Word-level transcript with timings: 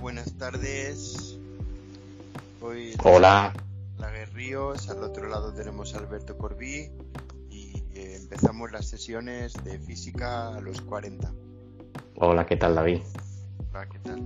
buenas 0.00 0.32
tardes. 0.34 1.38
Hoy 2.60 2.94
Hola. 3.04 3.52
La 3.98 4.10
Ríos, 4.26 4.90
al 4.90 5.02
otro 5.02 5.28
lado 5.28 5.52
tenemos 5.52 5.94
a 5.94 5.98
Alberto 5.98 6.36
Corbí 6.36 6.90
y 7.48 7.82
eh, 7.94 8.16
empezamos 8.20 8.70
las 8.72 8.86
sesiones 8.86 9.54
de 9.64 9.78
física 9.78 10.54
a 10.54 10.60
los 10.60 10.80
40. 10.82 11.32
Hola, 12.16 12.44
¿qué 12.46 12.56
tal 12.56 12.74
David? 12.74 13.00
Hola, 13.70 13.88
¿qué 13.88 13.98
tal? 14.00 14.20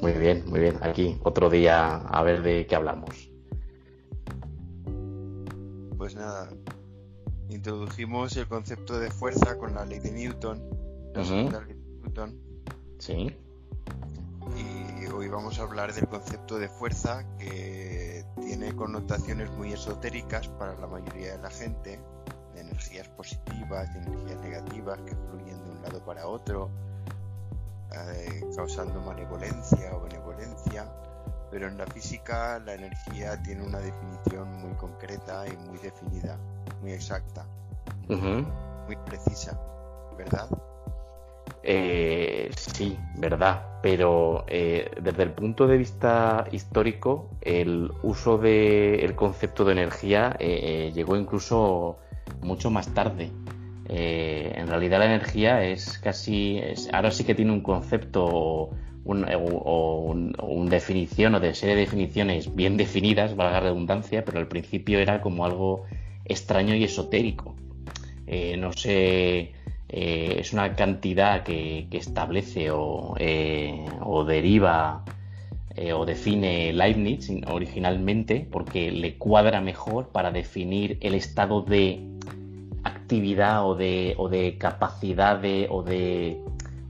Muy 0.00 0.12
bien, 0.12 0.44
muy 0.46 0.60
bien. 0.60 0.78
Aquí 0.82 1.18
otro 1.22 1.48
día 1.48 1.96
a 1.96 2.22
ver 2.22 2.42
de 2.42 2.66
qué 2.66 2.76
hablamos. 2.76 3.30
Pues 5.96 6.14
nada, 6.14 6.50
introdujimos 7.48 8.36
el 8.36 8.46
concepto 8.46 8.98
de 8.98 9.10
fuerza 9.10 9.56
con 9.56 9.74
la 9.74 9.84
ley 9.84 10.00
de 10.00 10.12
Newton. 10.12 10.62
La 11.14 11.24
segunda 11.24 11.62
ley 11.62 11.74
de 11.74 12.02
Newton. 12.02 12.38
Sí 12.98 13.34
hoy 15.28 15.34
vamos 15.34 15.58
a 15.58 15.62
hablar 15.64 15.92
del 15.92 16.08
concepto 16.08 16.58
de 16.58 16.70
fuerza 16.70 17.22
que 17.38 18.24
tiene 18.40 18.74
connotaciones 18.74 19.50
muy 19.50 19.74
esotéricas 19.74 20.48
para 20.48 20.74
la 20.76 20.86
mayoría 20.86 21.32
de 21.32 21.38
la 21.42 21.50
gente, 21.50 22.00
de 22.54 22.60
energías 22.60 23.08
positivas, 23.08 23.92
de 23.92 24.00
energías 24.00 24.40
negativas 24.40 24.98
que 25.02 25.14
fluyen 25.14 25.62
de 25.64 25.70
un 25.70 25.82
lado 25.82 26.02
para 26.02 26.26
otro, 26.26 26.70
eh, 27.92 28.40
causando 28.56 29.02
malevolencia 29.02 29.94
o 29.94 30.00
benevolencia, 30.00 30.90
pero 31.50 31.68
en 31.68 31.76
la 31.76 31.86
física 31.86 32.58
la 32.60 32.72
energía 32.72 33.42
tiene 33.42 33.66
una 33.66 33.80
definición 33.80 34.50
muy 34.60 34.74
concreta 34.76 35.46
y 35.46 35.56
muy 35.68 35.76
definida, 35.78 36.38
muy 36.80 36.92
exacta, 36.92 37.44
muy 38.08 38.96
precisa, 39.04 39.60
¿verdad? 40.16 40.48
Eh, 41.62 42.50
sí, 42.56 42.96
verdad, 43.16 43.62
pero 43.82 44.44
eh, 44.48 44.90
desde 45.02 45.24
el 45.24 45.32
punto 45.32 45.66
de 45.66 45.76
vista 45.76 46.46
histórico, 46.52 47.30
el 47.40 47.90
uso 48.02 48.38
del 48.38 49.14
concepto 49.14 49.64
de 49.64 49.72
energía 49.72 50.36
eh, 50.38 50.92
llegó 50.94 51.16
incluso 51.16 51.98
mucho 52.42 52.70
más 52.70 52.92
tarde. 52.94 53.30
en 53.88 54.66
realidad 54.68 54.98
la 54.98 55.06
energía 55.06 55.64
es 55.64 55.98
casi, 55.98 56.60
ahora 56.92 57.10
sí 57.10 57.24
que 57.24 57.34
tiene 57.34 57.52
un 57.52 57.62
concepto 57.62 58.24
o 58.24 58.70
una 59.04 60.70
definición 60.70 61.34
o 61.34 61.40
de 61.40 61.54
serie 61.54 61.74
de 61.74 61.80
definiciones 61.82 62.54
bien 62.54 62.76
definidas, 62.76 63.34
valga 63.34 63.54
la 63.54 63.60
redundancia, 63.60 64.24
pero 64.24 64.38
al 64.38 64.48
principio 64.48 64.98
era 64.98 65.20
como 65.22 65.44
algo 65.44 65.84
extraño 66.26 66.74
y 66.74 66.84
esotérico. 66.84 67.56
no 68.58 68.72
sé 68.72 69.52
eh, 69.90 70.36
es 70.40 70.52
una 70.52 70.76
cantidad 70.76 71.44
que, 71.44 71.86
establece 71.92 72.70
o, 72.70 73.14
eh, 73.18 73.86
deriva 74.26 75.04
eh, 75.74 75.94
o 75.94 76.04
define 76.04 76.72
Leibniz 76.74 77.30
originalmente 77.50 78.46
porque 78.50 78.90
le 78.90 79.16
cuadra 79.16 79.60
mejor 79.62 80.08
para 80.08 80.30
definir 80.30 80.98
el 81.00 81.14
estado 81.14 81.62
de 81.62 82.00
actividad 82.84 83.66
o 83.66 83.74
de, 83.74 84.14
o 84.18 84.28
de 84.28 84.58
capacidad 84.58 85.42
o, 85.70 85.82
de, 85.82 86.38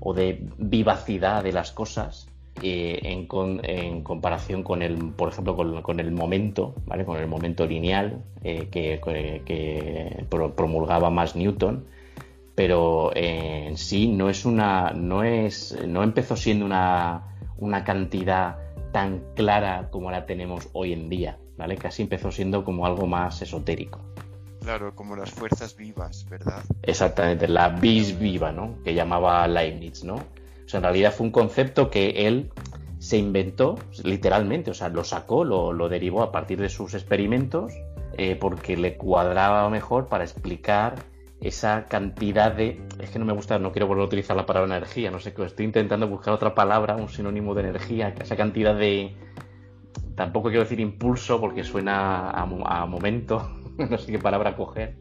o 0.00 0.14
de 0.14 0.42
vivacidad 0.58 1.44
de 1.44 1.52
las 1.52 1.70
cosas 1.70 2.28
en, 2.60 3.26
comparación 4.02 4.64
con 4.64 4.82
el, 4.82 4.96
por 5.12 5.28
ejemplo, 5.28 5.54
con, 5.56 6.00
el 6.00 6.10
momento, 6.10 6.74
¿vale? 6.86 7.04
Con 7.04 7.18
el 7.18 7.28
momento 7.28 7.64
lineal 7.64 8.24
que, 8.42 9.00
promulgaba 10.56 11.10
más 11.10 11.36
Newton 11.36 11.84
pero 12.58 13.12
eh, 13.14 13.68
en 13.68 13.76
sí 13.76 14.08
no 14.08 14.28
es 14.28 14.44
una, 14.44 14.90
no 14.90 15.22
es, 15.22 15.78
no 15.86 16.02
empezó 16.02 16.34
siendo 16.34 16.66
una, 16.66 17.36
una 17.56 17.84
cantidad 17.84 18.56
tan 18.90 19.22
clara 19.36 19.90
como 19.92 20.10
la 20.10 20.26
tenemos 20.26 20.68
hoy 20.72 20.92
en 20.92 21.08
día, 21.08 21.38
¿vale? 21.56 21.76
Casi 21.76 22.02
empezó 22.02 22.32
siendo 22.32 22.64
como 22.64 22.84
algo 22.84 23.06
más 23.06 23.40
esotérico. 23.42 24.00
Claro, 24.60 24.92
como 24.96 25.14
las 25.14 25.30
fuerzas 25.30 25.76
vivas, 25.76 26.26
¿verdad? 26.28 26.64
Exactamente, 26.82 27.46
la 27.46 27.68
vis 27.68 28.18
viva, 28.18 28.50
¿no? 28.50 28.82
Que 28.82 28.92
llamaba 28.92 29.46
Leibniz, 29.46 30.02
¿no? 30.02 30.16
O 30.16 30.68
sea, 30.68 30.78
en 30.78 30.82
realidad 30.82 31.12
fue 31.12 31.26
un 31.26 31.32
concepto 31.32 31.90
que 31.90 32.26
él 32.26 32.50
se 32.98 33.18
inventó 33.18 33.78
literalmente, 34.02 34.72
o 34.72 34.74
sea, 34.74 34.88
lo 34.88 35.04
sacó, 35.04 35.44
lo, 35.44 35.72
lo 35.72 35.88
derivó 35.88 36.24
a 36.24 36.32
partir 36.32 36.60
de 36.60 36.70
sus 36.70 36.94
experimentos, 36.94 37.72
eh, 38.14 38.34
porque 38.34 38.76
le 38.76 38.96
cuadraba 38.96 39.70
mejor 39.70 40.08
para 40.08 40.24
explicar 40.24 40.96
esa 41.40 41.86
cantidad 41.86 42.52
de. 42.52 42.80
Es 43.00 43.10
que 43.10 43.18
no 43.18 43.24
me 43.24 43.32
gusta, 43.32 43.58
no 43.58 43.72
quiero 43.72 43.86
volver 43.86 44.02
a 44.02 44.06
utilizar 44.06 44.36
la 44.36 44.46
palabra 44.46 44.76
energía, 44.76 45.10
no 45.10 45.20
sé 45.20 45.32
qué, 45.34 45.44
estoy 45.44 45.66
intentando 45.66 46.08
buscar 46.08 46.34
otra 46.34 46.54
palabra, 46.54 46.96
un 46.96 47.08
sinónimo 47.08 47.54
de 47.54 47.62
energía, 47.62 48.14
esa 48.20 48.36
cantidad 48.36 48.74
de. 48.74 49.14
Tampoco 50.14 50.48
quiero 50.48 50.64
decir 50.64 50.80
impulso 50.80 51.40
porque 51.40 51.62
suena 51.62 52.30
a, 52.30 52.86
momento, 52.86 53.48
no 53.78 53.98
sé 53.98 54.10
qué 54.10 54.18
palabra 54.18 54.56
coger, 54.56 54.96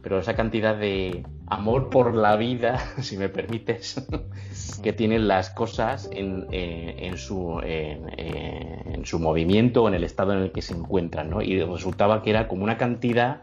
pero 0.00 0.20
esa 0.20 0.36
cantidad 0.36 0.76
de 0.76 1.26
amor 1.48 1.90
por 1.90 2.14
la 2.14 2.36
vida, 2.36 2.78
si 3.00 3.16
me 3.16 3.28
permites, 3.28 4.06
que 4.82 4.92
tienen 4.92 5.26
las 5.26 5.50
cosas 5.50 6.08
en, 6.12 6.46
eh, 6.52 7.12
su, 7.16 7.60
en 7.64 9.04
su 9.04 9.18
movimiento 9.18 9.88
en 9.88 9.94
el 9.94 10.04
estado 10.04 10.34
en 10.34 10.38
el 10.38 10.52
que 10.52 10.62
se 10.62 10.74
encuentran, 10.74 11.30
¿no? 11.30 11.42
Y 11.42 11.60
resultaba 11.60 12.22
que 12.22 12.30
era 12.30 12.46
como 12.46 12.62
una 12.62 12.78
cantidad 12.78 13.42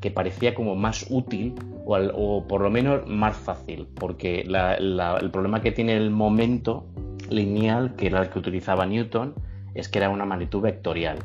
que 0.00 0.10
parecía 0.10 0.54
como 0.54 0.74
más 0.74 1.06
útil 1.10 1.54
o, 1.86 2.44
por 2.46 2.60
lo 2.60 2.70
menos 2.70 3.06
más 3.06 3.36
fácil, 3.36 3.88
porque 3.94 4.40
el 4.42 5.30
problema 5.30 5.60
que 5.60 5.72
tiene 5.72 5.96
el 5.96 6.10
momento 6.10 6.86
lineal, 7.30 7.94
que 7.96 8.06
era 8.06 8.22
el 8.22 8.28
que 8.28 8.38
utilizaba 8.38 8.86
Newton, 8.86 9.34
es 9.74 9.88
que 9.88 9.98
era 9.98 10.10
una 10.10 10.24
magnitud 10.24 10.60
vectorial. 10.60 11.18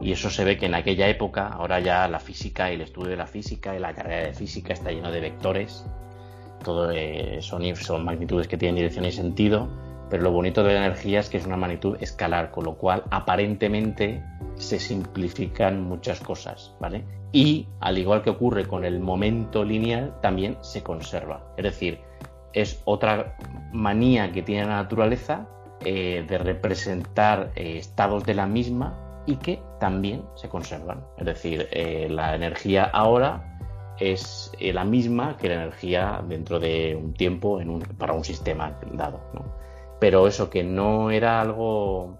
Y 0.00 0.12
eso 0.12 0.30
se 0.30 0.44
ve 0.44 0.58
que 0.58 0.66
en 0.66 0.74
aquella 0.74 1.08
época, 1.08 1.48
ahora 1.48 1.78
ya 1.80 2.08
la 2.08 2.18
física, 2.18 2.70
el 2.70 2.80
estudio 2.80 3.10
de 3.10 3.16
la 3.16 3.26
física 3.26 3.76
y 3.76 3.78
la 3.78 3.94
carrera 3.94 4.26
de 4.26 4.34
física 4.34 4.72
está 4.72 4.90
lleno 4.90 5.10
de 5.10 5.20
vectores, 5.20 5.86
todo 6.64 6.90
eh, 6.90 7.38
son, 7.40 7.62
son 7.76 8.04
magnitudes 8.04 8.48
que 8.48 8.56
tienen 8.56 8.76
dirección 8.76 9.04
y 9.04 9.12
sentido, 9.12 9.68
pero 10.10 10.22
lo 10.22 10.32
bonito 10.32 10.62
de 10.62 10.74
la 10.74 10.86
energía 10.86 11.20
es 11.20 11.28
que 11.28 11.38
es 11.38 11.46
una 11.46 11.56
magnitud 11.56 11.96
escalar, 12.00 12.50
con 12.50 12.64
lo 12.64 12.74
cual 12.74 13.04
aparentemente 13.10 14.22
se 14.62 14.78
simplifican 14.78 15.82
muchas 15.82 16.20
cosas, 16.20 16.74
¿vale? 16.80 17.04
Y 17.32 17.66
al 17.80 17.98
igual 17.98 18.22
que 18.22 18.30
ocurre 18.30 18.66
con 18.66 18.84
el 18.84 19.00
momento 19.00 19.64
lineal, 19.64 20.14
también 20.20 20.56
se 20.60 20.82
conserva. 20.82 21.52
Es 21.56 21.64
decir, 21.64 22.00
es 22.52 22.82
otra 22.84 23.36
manía 23.72 24.32
que 24.32 24.42
tiene 24.42 24.66
la 24.66 24.76
naturaleza 24.76 25.48
eh, 25.84 26.24
de 26.28 26.38
representar 26.38 27.52
eh, 27.56 27.78
estados 27.78 28.24
de 28.24 28.34
la 28.34 28.46
misma 28.46 29.22
y 29.26 29.36
que 29.36 29.60
también 29.80 30.22
se 30.34 30.48
conservan. 30.48 31.04
Es 31.18 31.26
decir, 31.26 31.68
eh, 31.72 32.08
la 32.10 32.34
energía 32.34 32.84
ahora 32.84 33.48
es 33.98 34.52
la 34.60 34.84
misma 34.84 35.36
que 35.36 35.48
la 35.48 35.54
energía 35.54 36.22
dentro 36.26 36.58
de 36.58 36.96
un 36.96 37.14
tiempo 37.14 37.60
para 37.98 38.14
un 38.14 38.24
sistema 38.24 38.78
dado. 38.92 39.20
Pero 40.00 40.26
eso 40.26 40.50
que 40.50 40.64
no 40.64 41.10
era 41.10 41.40
algo 41.40 42.18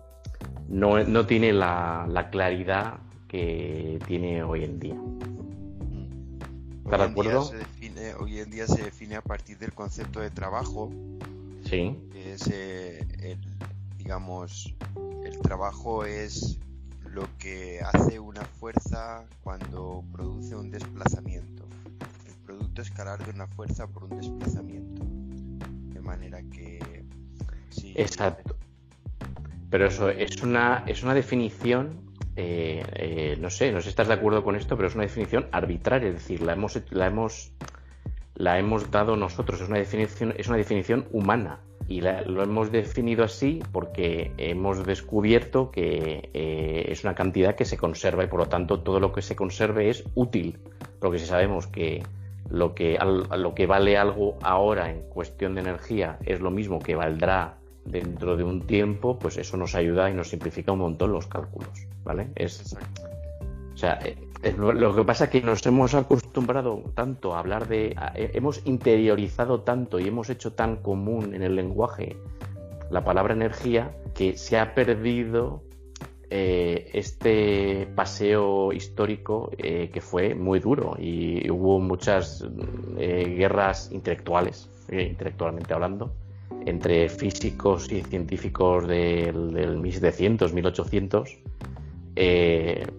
no, 0.69 1.27
tiene 1.27 1.53
la, 1.53 2.29
claridad 2.31 2.99
que 3.29 3.99
tiene 4.07 4.43
hoy 4.43 4.65
en 4.65 4.79
día. 4.79 4.97
¿Estás 6.85 7.01
de 7.01 7.07
acuerdo? 7.07 7.51
hoy 8.21 8.39
en 8.39 8.51
día 8.51 8.67
se 8.67 8.83
define 8.83 9.17
a 9.17 9.23
partir 9.23 9.59
del 9.59 9.73
concepto 9.73 10.21
de 10.21 10.31
trabajo. 10.31 10.91
Sí. 11.65 11.97
Que 12.13 12.35
es, 12.35 12.47
eh, 12.49 13.07
el, 13.23 13.39
digamos, 13.97 14.75
el 15.25 15.39
trabajo 15.41 16.05
es 16.05 16.59
lo 17.13 17.29
que 17.39 17.81
hace 17.81 18.19
una 18.19 18.43
fuerza 18.43 19.25
cuando 19.43 20.03
produce 20.13 20.57
un 20.57 20.71
desplazamiento. 20.71 21.65
El 22.27 22.35
producto 22.45 22.83
escalar 22.83 23.25
de 23.25 23.31
una 23.31 23.47
fuerza 23.47 23.87
por 23.87 24.05
un 24.05 24.17
desplazamiento. 24.17 25.05
De 25.95 26.01
manera 26.01 26.43
que... 26.43 27.05
Exacto. 27.95 28.57
Pero 29.73 29.87
eso 29.87 30.11
es 30.11 30.43
una, 30.43 30.85
es 30.87 31.03
una 31.03 31.15
definición, 31.15 32.03
eh, 32.37 32.85
eh, 32.93 33.39
no 33.41 33.49
sé, 33.49 33.73
no 33.73 33.79
sé 33.79 33.85
si 33.85 33.89
estás 33.89 34.07
de 34.07 34.13
acuerdo 34.13 34.45
con 34.45 34.55
esto, 34.55 34.77
pero 34.77 34.87
es 34.87 34.95
una 34.95 35.05
definición 35.05 35.47
arbitraria, 35.51 36.11
es 36.11 36.17
decir, 36.17 36.43
la 36.43 36.53
hemos, 36.53 36.79
la 36.91 37.07
hemos, 37.07 37.53
la 38.35 38.59
hemos 38.59 38.91
dado 38.91 39.17
nosotros, 39.17 39.63
es 39.63 39.69
una 39.69 39.79
definición, 39.79 40.35
es 40.37 40.49
una 40.49 40.59
definición 40.59 41.07
humana. 41.11 41.61
Y 41.89 42.03
lo 42.03 42.43
hemos 42.43 42.71
definido 42.71 43.25
así 43.25 43.63
porque 43.73 44.33
hemos 44.37 44.85
descubierto 44.85 45.71
que 45.71 46.29
eh, 46.35 46.85
es 46.89 47.03
una 47.05 47.15
cantidad 47.15 47.55
que 47.55 47.65
se 47.65 47.79
conserva 47.79 48.25
y 48.25 48.27
por 48.27 48.41
lo 48.41 48.47
tanto 48.47 48.81
todo 48.81 49.01
lo 49.01 49.13
que 49.13 49.23
se 49.23 49.37
conserve 49.37 49.89
es 49.89 50.05
útil. 50.15 50.59
Porque 51.01 51.19
si 51.19 51.25
sabemos 51.25 51.67
que 51.67 52.03
lo 52.51 52.75
que, 52.75 52.99
lo 53.37 53.55
que 53.55 53.67
vale 53.67 53.97
algo 53.97 54.37
ahora 54.43 54.91
en 54.91 55.01
cuestión 55.09 55.55
de 55.55 55.63
energía 55.63 56.19
es 56.25 56.41
lo 56.41 56.51
mismo 56.51 56.79
que 56.79 56.95
valdrá 56.95 57.62
dentro 57.85 58.37
de 58.37 58.45
un 58.45 58.63
tiempo, 58.63 59.19
pues 59.19 59.37
eso 59.37 59.57
nos 59.57 59.75
ayuda 59.75 60.11
y 60.11 60.15
nos 60.15 60.29
simplifica 60.29 60.73
un 60.73 60.81
montón 60.81 61.13
los 61.13 61.27
cálculos, 61.27 61.87
¿vale? 62.05 62.29
Es, 62.35 62.77
o 63.75 63.77
sea, 63.77 63.99
eh, 64.05 64.17
lo, 64.57 64.95
que 64.95 65.05
pasa 65.05 65.25
es 65.25 65.31
que 65.31 65.41
nos 65.41 65.65
hemos 65.67 65.95
acostumbrado 65.95 66.83
tanto 66.95 67.35
a 67.35 67.39
hablar 67.39 67.69
de, 67.69 67.97
eh, 68.15 68.31
hemos 68.35 68.67
interiorizado 68.67 69.61
tanto 69.61 70.01
y 70.01 70.09
hemos 70.09 70.31
hecho 70.31 70.53
tan 70.53 70.77
común 70.77 71.35
en 71.35 71.43
el 71.43 71.55
lenguaje 71.55 72.17
la 72.91 73.05
palabra 73.05 73.35
energía 73.35 73.97
que 74.15 74.37
se 74.37 74.59
ha 74.59 74.75
perdido 74.75 75.63
eh, 76.29 76.91
este 76.93 77.89
paseo 77.95 78.73
histórico 78.73 79.51
que 79.57 80.01
fue 80.01 80.35
muy 80.35 80.61
duro 80.61 80.97
y 80.99 81.49
hubo 81.51 81.79
muchas 81.79 82.45
eh, 82.99 83.35
guerras 83.37 83.91
intelectuales, 83.93 84.69
intelectualmente 84.91 85.73
hablando, 85.73 86.13
entre 86.67 87.09
físicos 87.09 87.91
y 87.91 88.03
científicos 88.03 88.87
del, 88.87 89.53
del 89.53 89.79
1700, 89.79 90.53
1800. 90.53 91.39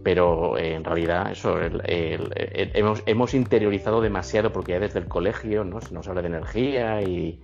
pero 0.04 0.58
en 0.58 0.84
realidad 0.84 1.32
eso 1.32 1.58
hemos, 1.86 3.34
interiorizado 3.34 4.02
demasiado 4.02 4.52
porque 4.52 4.74
ya 4.74 4.80
desde 4.80 5.00
el 5.00 5.08
colegio 5.08 5.64
¿no? 5.64 5.82
se 5.82 5.94
nos 5.94 6.08
habla 6.08 6.22
de 6.22 6.28
energía 6.28 7.02
y, 7.02 7.40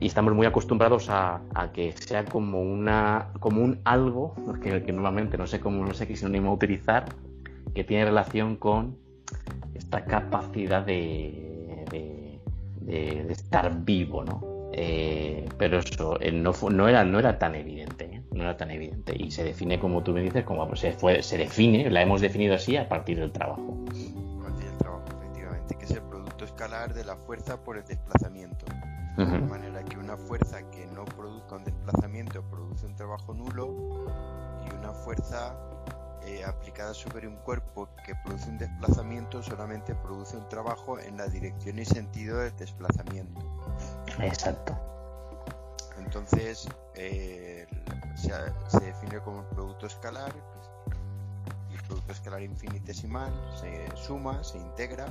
estamos 0.00 0.34
muy 0.34 0.46
acostumbrados 0.46 1.08
a, 1.08 1.40
que 1.72 1.92
sea 1.92 2.24
como 2.26 2.60
una 2.60 3.30
como 3.40 3.62
un 3.62 3.80
algo 3.84 4.34
que, 4.62 4.92
normalmente 4.92 5.38
no 5.38 5.46
sé 5.46 5.58
cómo 5.58 5.84
no 5.86 5.94
sé 5.94 6.06
qué 6.06 6.16
sinónimo 6.16 6.52
utilizar 6.52 7.06
que 7.74 7.82
tiene 7.82 8.04
relación 8.04 8.56
con 8.56 8.96
esta 9.74 10.04
capacidad 10.04 10.84
de, 10.84 11.86
de, 11.90 13.32
estar 13.32 13.84
vivo 13.84 14.24
no 14.24 14.57
eh, 14.80 15.44
pero 15.58 15.80
eso 15.80 16.20
eh, 16.20 16.30
no, 16.30 16.52
no 16.70 16.88
era 16.88 17.02
no 17.02 17.18
era 17.18 17.36
tan 17.36 17.56
evidente 17.56 18.04
¿eh? 18.04 18.22
no 18.30 18.44
era 18.44 18.56
tan 18.56 18.70
evidente 18.70 19.12
y 19.18 19.32
se 19.32 19.42
define 19.42 19.80
como 19.80 20.04
tú 20.04 20.12
me 20.12 20.20
dices 20.20 20.44
como 20.44 20.76
se 20.76 20.92
fue 20.92 21.20
se 21.24 21.36
define 21.36 21.90
la 21.90 22.00
hemos 22.00 22.20
definido 22.20 22.54
así 22.54 22.76
a 22.76 22.88
partir 22.88 23.18
del 23.18 23.32
trabajo 23.32 23.76
a 24.38 24.42
partir 24.44 24.66
del 24.66 24.78
trabajo 24.78 25.04
efectivamente 25.18 25.74
que 25.76 25.84
es 25.84 25.90
el 25.90 26.02
producto 26.02 26.44
escalar 26.44 26.94
de 26.94 27.04
la 27.04 27.16
fuerza 27.16 27.60
por 27.60 27.76
el 27.76 27.84
desplazamiento 27.86 28.66
de 29.16 29.24
manera 29.24 29.82
que 29.82 29.98
una 29.98 30.16
fuerza 30.16 30.62
que 30.70 30.86
no 30.86 31.04
produzca 31.04 31.56
un 31.56 31.64
desplazamiento 31.64 32.40
produce 32.48 32.86
un 32.86 32.94
trabajo 32.94 33.34
nulo 33.34 34.06
y 34.64 34.76
una 34.76 34.92
fuerza 34.92 35.56
eh, 36.24 36.44
aplicada 36.44 36.94
sobre 36.94 37.26
un 37.26 37.36
cuerpo 37.38 37.88
que 38.06 38.14
produce 38.14 38.48
un 38.48 38.58
desplazamiento 38.58 39.42
solamente 39.42 39.94
produce 39.96 40.36
un 40.36 40.48
trabajo 40.48 41.00
en 41.00 41.16
la 41.16 41.26
dirección 41.26 41.80
y 41.80 41.84
sentido 41.84 42.38
del 42.38 42.54
desplazamiento. 42.56 43.40
Exacto. 44.20 44.76
Entonces 45.98 46.68
eh, 46.94 47.66
se, 48.16 48.80
define 48.80 49.20
como 49.20 49.40
un 49.40 49.48
producto 49.50 49.86
escalar 49.86 50.32
y 51.70 51.74
el 51.74 51.82
producto 51.82 52.12
escalar 52.12 52.42
infinitesimal 52.42 53.32
se 53.60 53.88
suma, 53.96 54.42
se 54.42 54.58
integra 54.58 55.06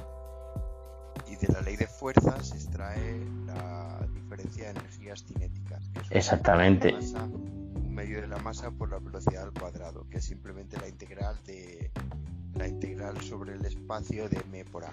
y 1.27 1.35
de 1.35 1.53
la 1.53 1.61
ley 1.61 1.75
de 1.75 1.87
fuerzas 1.87 2.49
se 2.49 2.55
extrae 2.55 3.19
la 3.45 3.99
diferencia 4.13 4.65
de 4.65 4.69
energías 4.71 5.23
cinéticas. 5.23 5.83
Exactamente. 6.09 6.93
un 6.93 7.93
medio 7.93 8.21
de 8.21 8.27
la 8.27 8.37
masa 8.37 8.71
por 8.71 8.89
la 8.89 8.99
velocidad 8.99 9.43
al 9.43 9.53
cuadrado, 9.53 10.07
que 10.09 10.17
es 10.17 10.25
simplemente 10.25 10.77
la 10.77 10.87
integral 10.87 11.37
de 11.45 11.91
la 12.55 12.67
integral 12.67 13.21
sobre 13.21 13.53
el 13.53 13.65
espacio 13.65 14.29
de 14.29 14.37
m 14.37 14.65
por 14.65 14.85
a. 14.85 14.91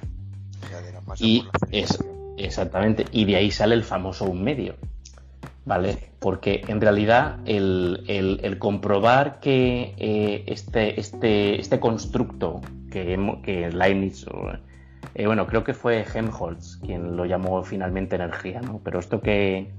O 0.64 0.68
sea, 0.68 0.80
de 0.80 0.92
la 0.92 1.00
masa 1.02 1.24
y 1.24 1.46
es, 1.70 1.98
exactamente. 2.36 3.04
Y 3.12 3.24
de 3.24 3.36
ahí 3.36 3.50
sale 3.50 3.74
el 3.74 3.84
famoso 3.84 4.24
un 4.24 4.42
medio. 4.42 4.76
¿Vale? 5.66 6.10
Porque 6.18 6.62
en 6.68 6.78
realidad 6.78 7.38
el, 7.46 8.04
el, 8.06 8.58
comprobar 8.58 9.40
que 9.40 9.94
eh, 9.96 10.44
este, 10.46 11.00
este, 11.00 11.58
este 11.58 11.80
constructo 11.80 12.60
que, 12.90 13.18
que 13.42 13.70
Leibniz 13.72 14.26
eh, 15.14 15.26
bueno, 15.26 15.46
creo 15.46 15.62
que 15.62 15.74
fue 15.74 16.04
Helmholtz 16.12 16.76
quien 16.84 17.16
lo 17.16 17.24
llamó 17.24 17.62
finalmente 17.62 18.16
energía, 18.16 18.60
¿no? 18.60 18.80
Pero 18.82 18.98
esto 18.98 19.20
que 19.20 19.70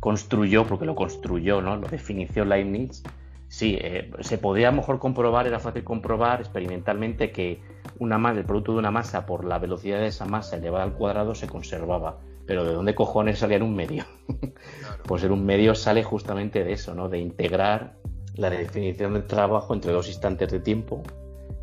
construyó, 0.00 0.66
porque 0.66 0.84
lo 0.84 0.94
construyó, 0.94 1.62
¿no? 1.62 1.76
Lo 1.76 1.88
definió 1.88 2.44
Leibniz, 2.44 3.02
sí, 3.48 3.78
eh, 3.80 4.10
se 4.20 4.36
podía 4.38 4.68
a 4.68 4.70
lo 4.72 4.78
mejor 4.78 4.98
comprobar, 4.98 5.46
era 5.46 5.58
fácil 5.58 5.82
comprobar 5.82 6.40
experimentalmente 6.40 7.30
que 7.30 7.60
una 7.98 8.18
masa, 8.18 8.40
el 8.40 8.46
producto 8.46 8.72
de 8.72 8.78
una 8.78 8.90
masa 8.90 9.26
por 9.26 9.44
la 9.44 9.58
velocidad 9.58 9.98
de 9.98 10.08
esa 10.08 10.26
masa 10.26 10.56
elevada 10.56 10.84
al 10.84 10.94
cuadrado 10.94 11.34
se 11.34 11.46
conservaba. 11.46 12.18
Pero 12.46 12.64
¿de 12.64 12.72
dónde 12.72 12.94
cojones 12.94 13.40
salía 13.40 13.56
en 13.56 13.62
un 13.62 13.74
medio? 13.74 14.04
pues 15.04 15.24
en 15.24 15.32
un 15.32 15.44
medio 15.44 15.74
sale 15.74 16.04
justamente 16.04 16.64
de 16.64 16.72
eso, 16.72 16.94
¿no? 16.94 17.08
De 17.08 17.18
integrar 17.18 17.96
la 18.34 18.50
definición 18.50 19.14
del 19.14 19.26
trabajo 19.26 19.74
entre 19.74 19.92
dos 19.92 20.08
instantes 20.08 20.50
de 20.52 20.60
tiempo 20.60 21.02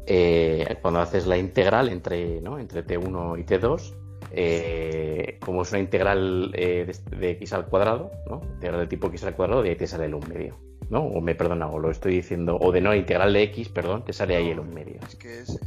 eh, 0.05 0.77
cuando 0.81 0.99
haces 0.99 1.25
la 1.27 1.37
integral 1.37 1.89
entre, 1.89 2.41
¿no? 2.41 2.59
entre 2.59 2.85
T1 2.85 3.39
y 3.39 3.43
T2, 3.43 3.93
eh, 4.31 5.37
como 5.39 5.61
es 5.61 5.71
una 5.71 5.79
integral 5.79 6.51
eh, 6.55 6.91
de, 7.11 7.29
x 7.31 7.53
al 7.53 7.67
cuadrado, 7.67 8.11
¿no? 8.29 8.41
integral 8.55 8.81
de 8.81 8.87
tipo 8.87 9.07
x 9.07 9.23
al 9.23 9.35
cuadrado, 9.35 9.61
de 9.61 9.69
ahí 9.69 9.75
te 9.75 9.87
sale 9.87 10.05
el 10.05 10.15
1 10.15 10.27
medio. 10.27 10.57
¿No? 10.93 11.01
O 11.01 11.21
me 11.21 11.33
perdona, 11.33 11.67
o 11.67 11.79
lo 11.79 11.89
estoy 11.89 12.15
diciendo, 12.15 12.55
o 12.61 12.71
de 12.71 12.79
no 12.79 12.93
integral 12.93 13.33
de 13.33 13.41
x, 13.43 13.69
perdón, 13.69 14.05
te 14.05 14.13
sale 14.13 14.35
ahí 14.35 14.51
el 14.51 14.59
1 14.59 14.71
medio. 14.71 14.99
Es 15.07 15.15
que 15.15 15.39
es, 15.39 15.59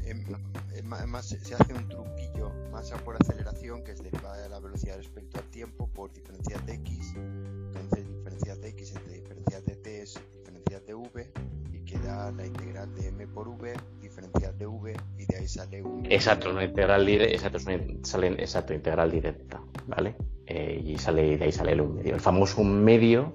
más, 0.84 1.26
se 1.26 1.54
hace 1.54 1.74
un 1.74 1.88
truquillo, 1.88 2.52
masa 2.70 2.96
por 2.98 3.16
aceleración, 3.16 3.82
que 3.82 3.90
es 3.90 4.02
derivada 4.02 4.40
de 4.40 4.48
la 4.48 4.60
velocidad 4.60 4.96
respecto 4.96 5.38
al 5.40 5.44
tiempo 5.46 5.88
por 5.88 6.12
diferencial 6.12 6.64
de 6.64 6.74
x, 6.74 7.14
entonces 7.16 8.06
diferencial 8.06 8.60
de 8.60 8.68
x 8.68 8.94
entre 8.94 9.14
diferencial 9.14 9.64
de 9.64 9.76
t 9.76 10.02
es 10.02 10.20
diferencial 10.38 10.86
de 10.86 10.94
v, 10.94 11.32
y 11.72 11.80
queda 11.80 12.30
la 12.30 12.46
integral 12.46 12.94
de 12.94 13.08
m 13.08 13.26
por 13.26 13.48
v 13.48 13.74
diferencial 14.00 14.56
de 14.56 14.66
v 14.66 14.94
y 15.18 15.26
de 15.26 15.36
ahí 15.38 15.48
sale 15.48 15.82
un... 15.82 16.06
Exacto, 16.06 16.50
una 16.50 16.62
integral 16.62 17.04
directa, 17.04 17.34
exacto, 17.34 17.58
sale, 18.04 18.28
exacto, 18.38 18.72
integral 18.72 19.10
directa, 19.10 19.60
¿vale? 19.88 20.14
Eh, 20.46 20.80
y 20.84 20.96
sale, 20.98 21.36
de 21.36 21.44
ahí 21.44 21.50
sale 21.50 21.72
el 21.72 21.80
un 21.80 21.96
medio, 21.96 22.14
el 22.14 22.20
famoso 22.20 22.60
un 22.60 22.84
medio 22.84 23.32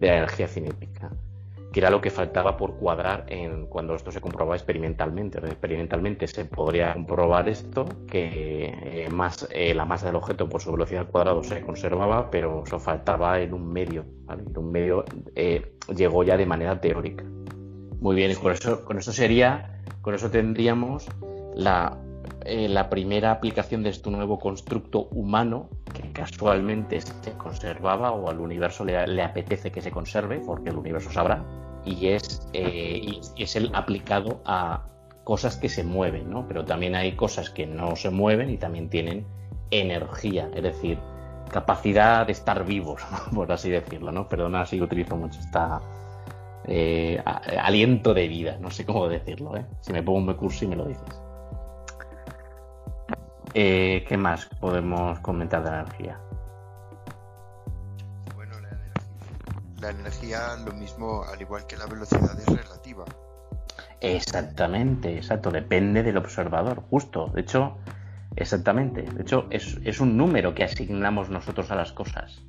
de 0.00 0.08
la 0.08 0.16
energía 0.16 0.48
cinética, 0.48 1.12
que 1.72 1.80
era 1.80 1.90
lo 1.90 2.00
que 2.00 2.10
faltaba 2.10 2.56
por 2.56 2.76
cuadrar 2.76 3.24
en 3.28 3.66
cuando 3.66 3.94
esto 3.94 4.10
se 4.10 4.20
comprobaba 4.20 4.56
experimentalmente. 4.56 5.38
Experimentalmente 5.38 6.26
se 6.26 6.44
podría 6.44 6.94
comprobar 6.94 7.48
esto, 7.48 7.84
que 8.06 8.72
eh, 9.04 9.08
más, 9.10 9.48
eh, 9.50 9.74
la 9.74 9.84
masa 9.84 10.06
del 10.06 10.16
objeto 10.16 10.48
por 10.48 10.60
su 10.60 10.72
velocidad 10.72 11.02
al 11.02 11.08
cuadrado 11.08 11.42
se 11.42 11.60
conservaba, 11.60 12.30
pero 12.30 12.64
eso 12.64 12.78
faltaba 12.78 13.40
en 13.40 13.54
un 13.54 13.72
medio, 13.72 14.04
¿vale? 14.24 14.44
un 14.56 14.72
medio 14.72 15.04
llegó 15.94 16.22
ya 16.22 16.36
de 16.36 16.46
manera 16.46 16.80
teórica. 16.80 17.24
Muy 18.00 18.14
bien, 18.14 18.30
y 18.30 18.34
con 18.36 18.52
eso, 18.52 18.84
con 18.84 18.98
eso 18.98 19.12
sería 19.12 19.78
con 20.08 20.14
eso 20.14 20.30
tendríamos 20.30 21.06
eh, 22.44 22.68
la, 22.68 22.88
primera 22.88 23.30
aplicación 23.30 23.82
de 23.82 23.90
este 23.90 24.10
nuevo 24.10 24.38
constructo 24.38 25.08
humano 25.10 25.68
que 25.92 26.12
casualmente 26.12 27.00
se 27.00 27.32
conservaba 27.36 28.12
o 28.12 28.30
al 28.30 28.40
universo 28.40 28.84
le, 28.84 29.22
apetece 29.22 29.70
que 29.70 29.82
se 29.82 29.90
conserve, 29.90 30.40
porque 30.40 30.70
el 30.70 30.76
universo 30.76 31.10
sabrá, 31.10 31.44
y 31.84 32.08
es, 32.08 32.48
eh, 32.52 33.20
es 33.36 33.56
el 33.56 33.74
aplicado 33.74 34.40
a 34.44 34.84
cosas 35.24 35.56
que 35.56 35.68
se 35.68 35.84
mueven, 35.84 36.30
¿no? 36.30 36.46
Pero 36.48 36.64
también 36.64 36.94
hay 36.94 37.12
cosas 37.12 37.50
que 37.50 37.66
no 37.66 37.96
se 37.96 38.10
mueven 38.10 38.50
y 38.50 38.56
también 38.56 38.88
tienen 38.88 39.26
energía, 39.70 40.50
es 40.54 40.62
decir, 40.62 40.98
capacidad 41.50 42.26
de 42.26 42.32
estar 42.32 42.64
vivos, 42.64 43.02
por 43.34 43.50
así 43.52 43.70
decirlo, 43.70 44.12
¿no? 44.12 44.28
Perdona 44.28 44.64
si 44.66 44.80
utilizo 44.80 45.16
mucho 45.16 45.38
esta, 45.40 45.80
eh, 46.66 47.22
aliento 47.60 48.12
de 48.12 48.28
vida, 48.28 48.58
no 48.60 48.70
sé 48.70 48.84
cómo 48.84 49.08
decirlo, 49.08 49.56
¿eh? 49.56 49.64
si 49.80 49.92
me 49.92 50.02
pongo 50.02 50.18
un 50.18 50.34
curso 50.34 50.64
y 50.64 50.68
me 50.68 50.76
lo 50.76 50.86
dices. 50.86 51.22
Eh, 53.54 54.04
¿Qué 54.06 54.16
más 54.16 54.46
podemos 54.60 55.18
comentar 55.20 55.64
de 55.64 55.70
la 55.70 55.80
energía? 55.80 56.20
La 59.80 59.90
energía, 59.90 60.56
lo 60.64 60.72
mismo, 60.72 61.24
al 61.24 61.40
igual 61.40 61.66
que 61.66 61.76
la 61.76 61.86
velocidad, 61.86 62.38
es 62.38 62.46
relativa. 62.46 63.04
Exactamente, 64.00 65.16
exacto, 65.16 65.50
depende 65.50 66.02
del 66.02 66.16
observador, 66.16 66.82
justo. 66.90 67.28
De 67.34 67.42
hecho, 67.42 67.78
exactamente, 68.36 69.02
de 69.02 69.22
hecho, 69.22 69.46
es, 69.50 69.78
es 69.84 70.00
un 70.00 70.16
número 70.16 70.54
que 70.54 70.64
asignamos 70.64 71.30
nosotros 71.30 71.70
a 71.70 71.76
las 71.76 71.92
cosas. 71.92 72.40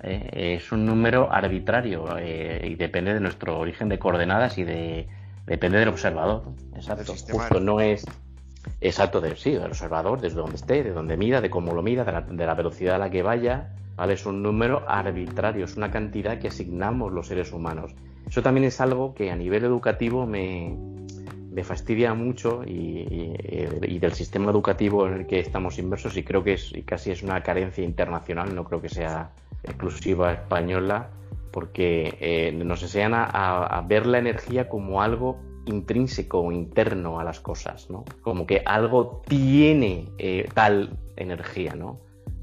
Eh, 0.00 0.56
es 0.56 0.70
un 0.70 0.86
número 0.86 1.32
arbitrario 1.32 2.16
eh, 2.18 2.68
y 2.70 2.76
depende 2.76 3.14
de 3.14 3.20
nuestro 3.20 3.58
origen 3.58 3.88
de 3.88 3.98
coordenadas 3.98 4.56
y 4.58 4.64
de 4.64 5.08
depende 5.46 5.78
del 5.78 5.88
observador. 5.88 6.52
Exacto. 6.74 7.14
Justo 7.30 7.58
no 7.58 7.80
es 7.80 8.04
exacto 8.80 9.20
de 9.20 9.34
sí, 9.36 9.52
del 9.52 9.64
observador, 9.64 10.20
desde 10.20 10.36
donde 10.36 10.56
esté, 10.56 10.84
de 10.84 10.92
donde 10.92 11.16
mida, 11.16 11.40
de 11.40 11.50
cómo 11.50 11.72
lo 11.72 11.82
mida, 11.82 12.04
de 12.04 12.46
la, 12.46 12.54
velocidad 12.54 12.96
a 12.96 12.98
la 12.98 13.10
que 13.10 13.22
vaya. 13.22 13.70
Es 14.08 14.26
un 14.26 14.42
número 14.42 14.84
arbitrario, 14.88 15.64
es 15.64 15.76
una 15.76 15.90
cantidad 15.90 16.38
que 16.38 16.48
asignamos 16.48 17.12
los 17.12 17.26
seres 17.26 17.52
humanos. 17.52 17.94
Eso 18.28 18.42
también 18.42 18.64
es 18.64 18.80
algo 18.80 19.14
que 19.14 19.30
a 19.30 19.36
nivel 19.36 19.64
educativo 19.64 20.26
me, 20.26 20.76
fastidia 21.64 22.14
mucho 22.14 22.62
y, 22.64 23.34
y, 23.82 23.98
del 23.98 24.12
sistema 24.12 24.52
educativo 24.52 25.08
en 25.08 25.14
el 25.14 25.26
que 25.26 25.40
estamos 25.40 25.76
inmersos 25.80 26.16
y 26.16 26.22
creo 26.22 26.44
que 26.44 26.52
es 26.52 26.72
casi 26.86 27.10
es 27.10 27.24
una 27.24 27.42
carencia 27.42 27.82
internacional, 27.82 28.54
no 28.54 28.62
creo 28.62 28.80
que 28.80 28.88
sea 28.88 29.32
exclusiva 29.64 30.32
española, 30.32 31.10
porque 31.50 32.16
eh, 32.20 32.52
nos 32.52 32.82
enseñan 32.82 33.12
a, 33.14 33.84
ver 33.86 34.06
la 34.06 34.18
energía 34.18 34.68
como 34.68 35.02
algo 35.02 35.40
intrínseco, 35.66 36.52
interno 36.52 37.20
a 37.20 37.24
las 37.24 37.40
cosas, 37.40 37.90
¿no? 37.90 38.04
Como 38.22 38.46
que 38.46 38.62
algo 38.64 39.22
tiene 39.26 40.08
eh, 40.18 40.48
tal 40.54 40.96
energía, 41.16 41.74
¿no? 41.74 41.98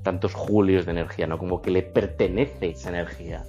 Tantos 0.06 0.36
julios 0.36 0.86
de 0.86 0.92
energía, 0.92 1.26
¿no? 1.26 1.40
Como 1.40 1.64
que 1.64 1.72
le 1.72 1.82
pertenece 1.82 2.70
esa 2.70 2.90
energía. 2.90 3.44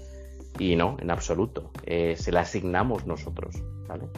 Y 0.59 0.75
no, 0.75 0.97
en 0.99 1.11
absoluto. 1.11 1.71
Eh, 1.85 2.17
se 2.17 2.33
la 2.33 2.41
asignamos 2.41 3.07
nosotros, 3.07 3.63
¿vale? 3.87 4.09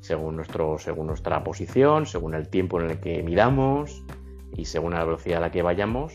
Según, 0.00 0.34
nuestro, 0.34 0.80
según 0.80 1.06
nuestra 1.06 1.44
posición, 1.44 2.06
según 2.06 2.34
el 2.34 2.48
tiempo 2.48 2.80
en 2.80 2.90
el 2.90 2.98
que 2.98 3.22
miramos 3.22 4.02
y 4.56 4.64
según 4.64 4.94
la 4.94 5.04
velocidad 5.04 5.38
a 5.38 5.42
la 5.42 5.52
que 5.52 5.62
vayamos, 5.62 6.12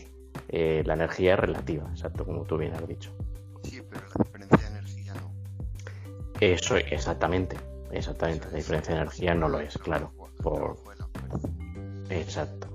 eh, 0.50 0.82
la 0.84 0.92
energía 0.92 1.32
es 1.32 1.40
relativa, 1.40 1.88
exacto, 1.90 2.26
como 2.26 2.42
tú 2.42 2.58
bien 2.58 2.74
has 2.74 2.86
dicho. 2.86 3.16
Sí, 3.62 3.80
pero 3.88 4.02
la 4.14 4.24
diferencia 4.24 4.58
de 4.58 4.78
energía 4.78 5.14
no. 5.14 5.32
Eso, 6.38 6.76
exactamente, 6.76 7.56
exactamente. 7.92 8.46
La 8.50 8.58
diferencia 8.58 8.94
de 8.94 9.00
energía 9.00 9.34
no 9.34 9.48
lo 9.48 9.60
es, 9.60 9.78
claro. 9.78 10.12
Por... 10.42 10.76
Exacto. 12.10 12.68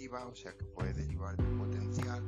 Conservativa, 0.00 0.30
o 0.30 0.34
sea 0.34 0.52
que 0.52 0.64
puede 0.64 0.94
derivar 0.94 1.36
del 1.36 1.58
potencial, 1.58 2.22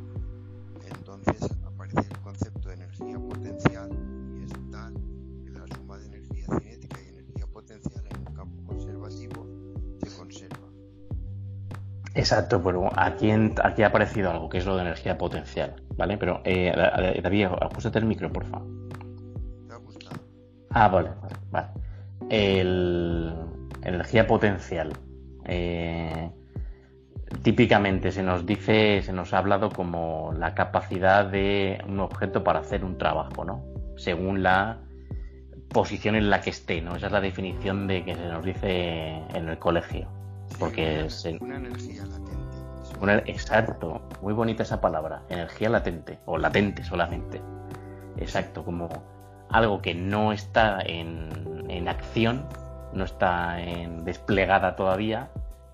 entonces 0.95 1.51
aparece 1.65 2.01
el 2.01 2.19
concepto 2.19 2.69
de 2.69 2.75
energía 2.75 3.19
potencial 3.19 3.91
y 4.39 4.45
es 4.45 4.53
tal 4.71 4.95
que 5.43 5.51
la 5.53 5.67
suma 5.75 5.97
de 5.97 6.07
energía 6.07 6.45
cinética 6.59 7.01
y 7.01 7.09
energía 7.09 7.47
potencial 7.47 8.05
en 8.11 8.19
un 8.19 8.35
campo 8.35 8.63
conservativo 8.67 9.47
se 10.03 10.19
conserva. 10.19 10.69
Exacto, 12.15 12.63
pero 12.63 12.91
aquí, 12.95 13.31
aquí 13.31 13.83
ha 13.83 13.87
aparecido 13.87 14.31
algo 14.31 14.51
que 14.51 14.59
es 14.59 14.67
lo 14.67 14.77
de 14.77 14.83
energía 14.83 15.17
potencial, 15.17 15.83
¿vale? 15.97 16.19
Pero 16.19 16.43
eh, 16.45 16.75
David, 17.23 17.47
ajustate 17.59 18.01
el 18.01 18.05
micro, 18.05 18.31
por 18.31 18.45
favor. 18.45 18.69
¿Te 19.67 19.73
ha 19.73 19.79
gustado? 19.79 20.21
Ah, 20.71 20.89
vale, 20.89 21.11
vale, 21.23 21.37
vale. 21.51 21.69
El, 22.29 23.33
energía 23.83 24.27
potencial. 24.27 24.93
Eh, 25.47 26.31
típicamente 27.43 28.13
se 28.13 28.23
nos 28.23 28.47
dice, 28.47 29.03
se 29.03 29.13
nos 29.13 29.33
ha 29.35 29.39
hablado 29.39 29.71
como 29.71 30.33
la 30.39 30.55
capacidad 30.55 31.27
de 31.27 31.83
un 31.87 32.01
objeto 32.01 32.45
para 32.45 32.61
hacer 32.61 32.85
un 32.85 32.99
trabajo, 32.99 33.45
¿no? 33.45 33.65
Según 33.97 34.43
la 34.43 34.79
posición 35.69 36.15
en 36.15 36.31
la 36.31 36.41
que 36.41 36.51
esté, 36.51 36.81
¿no? 36.81 36.97
Esa 36.97 37.07
es 37.07 37.13
la 37.13 37.21
definición 37.21 37.87
de 37.87 38.05
que 38.05 38.15
se 38.15 38.29
nos 38.29 38.45
dice 38.45 39.23
en 39.35 39.49
el 39.49 39.59
colegio. 39.59 40.09
porque 40.59 40.99
una, 40.99 41.07
es 41.07 41.25
una 41.41 41.57
energía 41.57 42.05
latente. 42.05 43.31
exacto, 43.31 44.03
muy 44.21 44.35
bonita 44.35 44.63
esa 44.63 44.81
palabra, 44.81 45.23
energía 45.29 45.69
latente 45.69 46.19
o 46.27 46.39
latente 46.39 46.85
solamente. 46.85 47.41
Exacto, 48.19 48.65
como 48.65 48.89
algo 49.51 49.83
que 49.83 49.95
no 49.95 50.33
está 50.33 50.79
en, 50.85 51.65
en 51.69 51.89
acción, 51.89 52.47
no 52.93 53.05
está 53.05 53.61
en 53.61 54.05
desplegada 54.05 54.77
todavía, 54.77 55.31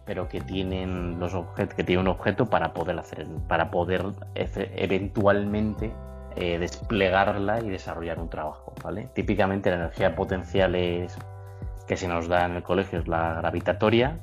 pero 0.08 0.26
que 0.26 0.40
tienen 0.40 1.20
los 1.20 1.34
objetos, 1.34 1.74
que 1.74 1.84
tiene 1.84 2.00
un 2.00 2.08
objeto 2.08 2.46
para 2.46 2.72
poder 2.72 2.98
hacer, 2.98 3.26
para 3.46 3.70
poder 3.70 4.06
eventualmente 4.34 5.92
eh, 6.34 6.58
desplegarla 6.58 7.60
y 7.60 7.68
desarrollar 7.68 8.18
un 8.18 8.30
trabajo, 8.30 8.72
¿vale? 8.82 9.10
Típicamente 9.12 9.68
la 9.68 9.76
energía 9.76 10.16
potencial 10.16 10.74
es 10.76 11.14
que 11.86 11.98
se 11.98 12.08
nos 12.08 12.26
da 12.26 12.46
en 12.46 12.52
el 12.52 12.62
colegio 12.62 13.00
es 13.00 13.06
la 13.06 13.34
gravitatoria, 13.34 14.18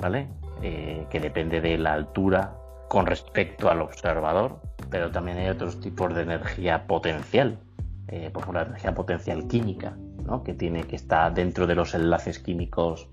¿vale? 0.00 0.26
Eh, 0.62 1.06
que 1.10 1.20
depende 1.20 1.60
de 1.60 1.78
la 1.78 1.92
altura 1.92 2.56
con 2.88 3.06
respecto 3.06 3.70
al 3.70 3.82
observador, 3.82 4.60
pero 4.90 5.12
también 5.12 5.38
hay 5.38 5.48
otros 5.48 5.78
tipos 5.78 6.12
de 6.12 6.22
energía 6.22 6.88
potencial, 6.88 7.60
eh, 8.08 8.30
por 8.32 8.42
ejemplo 8.42 8.62
la 8.62 8.66
energía 8.66 8.96
potencial 8.96 9.46
química, 9.46 9.96
que 10.44 10.54
tiene 10.54 10.82
que 10.84 10.96
estar 10.96 11.32
dentro 11.32 11.68
de 11.68 11.76
los 11.76 11.94
enlaces 11.94 12.40
químicos 12.40 13.08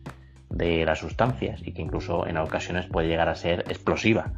de 0.50 0.86
las 0.86 1.00
sustancias 1.00 1.62
y 1.66 1.74
que 1.74 1.82
incluso 1.82 2.25
en 2.25 2.38
ocasiones 2.38 2.86
puede 2.86 3.08
llegar 3.08 3.30
a 3.30 3.36
ser 3.36 3.62
explosiva. 3.68 4.32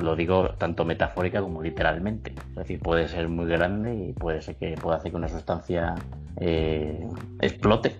Lo 0.00 0.14
digo 0.14 0.50
tanto 0.50 0.84
metafórica 0.84 1.40
como 1.40 1.62
literalmente. 1.62 2.34
Es 2.50 2.54
decir, 2.54 2.80
puede 2.80 3.08
ser 3.08 3.28
muy 3.28 3.46
grande 3.46 3.94
y 3.94 4.12
puede 4.12 4.40
ser 4.40 4.56
que 4.56 4.74
pueda 4.74 4.98
hacer 4.98 5.10
que 5.10 5.16
una 5.16 5.28
sustancia 5.28 5.94
eh, 6.36 7.06
explote. 7.40 7.96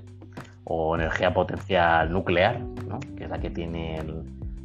O 0.71 0.95
energía 0.95 1.33
potencial 1.33 2.13
nuclear, 2.13 2.61
que 3.17 3.25
es 3.25 3.31
la 3.31 3.41
que 3.41 3.49
tiene 3.49 4.03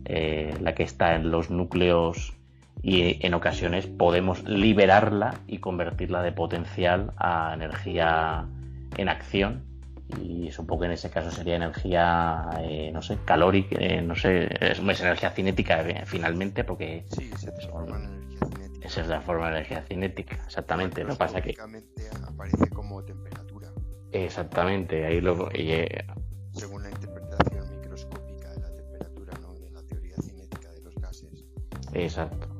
eh, 0.03 0.53
la 0.59 0.75
que 0.75 0.83
está 0.83 1.15
en 1.15 1.31
los 1.31 1.49
núcleos 1.49 2.33
y 2.81 3.25
en 3.25 3.33
ocasiones 3.33 3.87
podemos 3.87 4.43
liberarla 4.43 5.35
y 5.47 5.59
convertirla 5.59 6.21
de 6.21 6.33
potencial 6.33 7.13
a 7.15 7.53
energía 7.53 8.45
en 8.97 9.07
acción 9.07 9.63
y 10.21 10.51
supongo 10.51 10.81
que 10.81 10.85
en 10.87 10.91
ese 10.93 11.09
caso 11.09 11.31
sería 11.31 11.55
energía, 11.55 12.49
eh, 12.59 12.91
no 12.91 13.01
sé, 13.01 13.17
calórica, 13.25 13.77
eh, 13.79 14.01
no 14.01 14.15
sé, 14.15 14.49
es, 14.59 14.79
energía 14.79 15.31
cinética 15.31 15.81
eh, 15.87 16.03
finalmente 16.05 16.63
porque... 16.63 17.05
Sí, 17.09 17.31
se 17.37 17.51
transforma 17.51 17.97
en 17.97 18.03
energía 18.03 18.47
cinética. 18.47 18.87
Esa 18.87 19.01
es 19.01 19.07
la 19.07 19.21
forma 19.21 19.45
de 19.45 19.57
energía 19.57 19.83
cinética, 19.83 20.35
exactamente. 20.45 21.03
Lo 21.03 21.15
pasa 21.15 21.41
que... 21.41 21.55
aparece 22.27 22.69
como 22.69 23.03
temperatura. 23.03 23.69
Exactamente, 24.11 25.05
ahí 25.05 25.21
lo... 25.21 25.49
Según 26.51 26.83
la 26.83 26.91
interpretación 26.91 27.69
microscópica 27.71 28.51
de 28.51 28.59
la 28.59 28.75
temperatura, 28.75 29.33
¿no? 29.41 29.53
De 29.55 29.71
la 29.71 29.81
teoría 29.83 30.15
cinética 30.21 30.69
de 30.71 30.81
los 30.81 30.95
gases. 30.95 31.45
Exacto. 31.93 32.53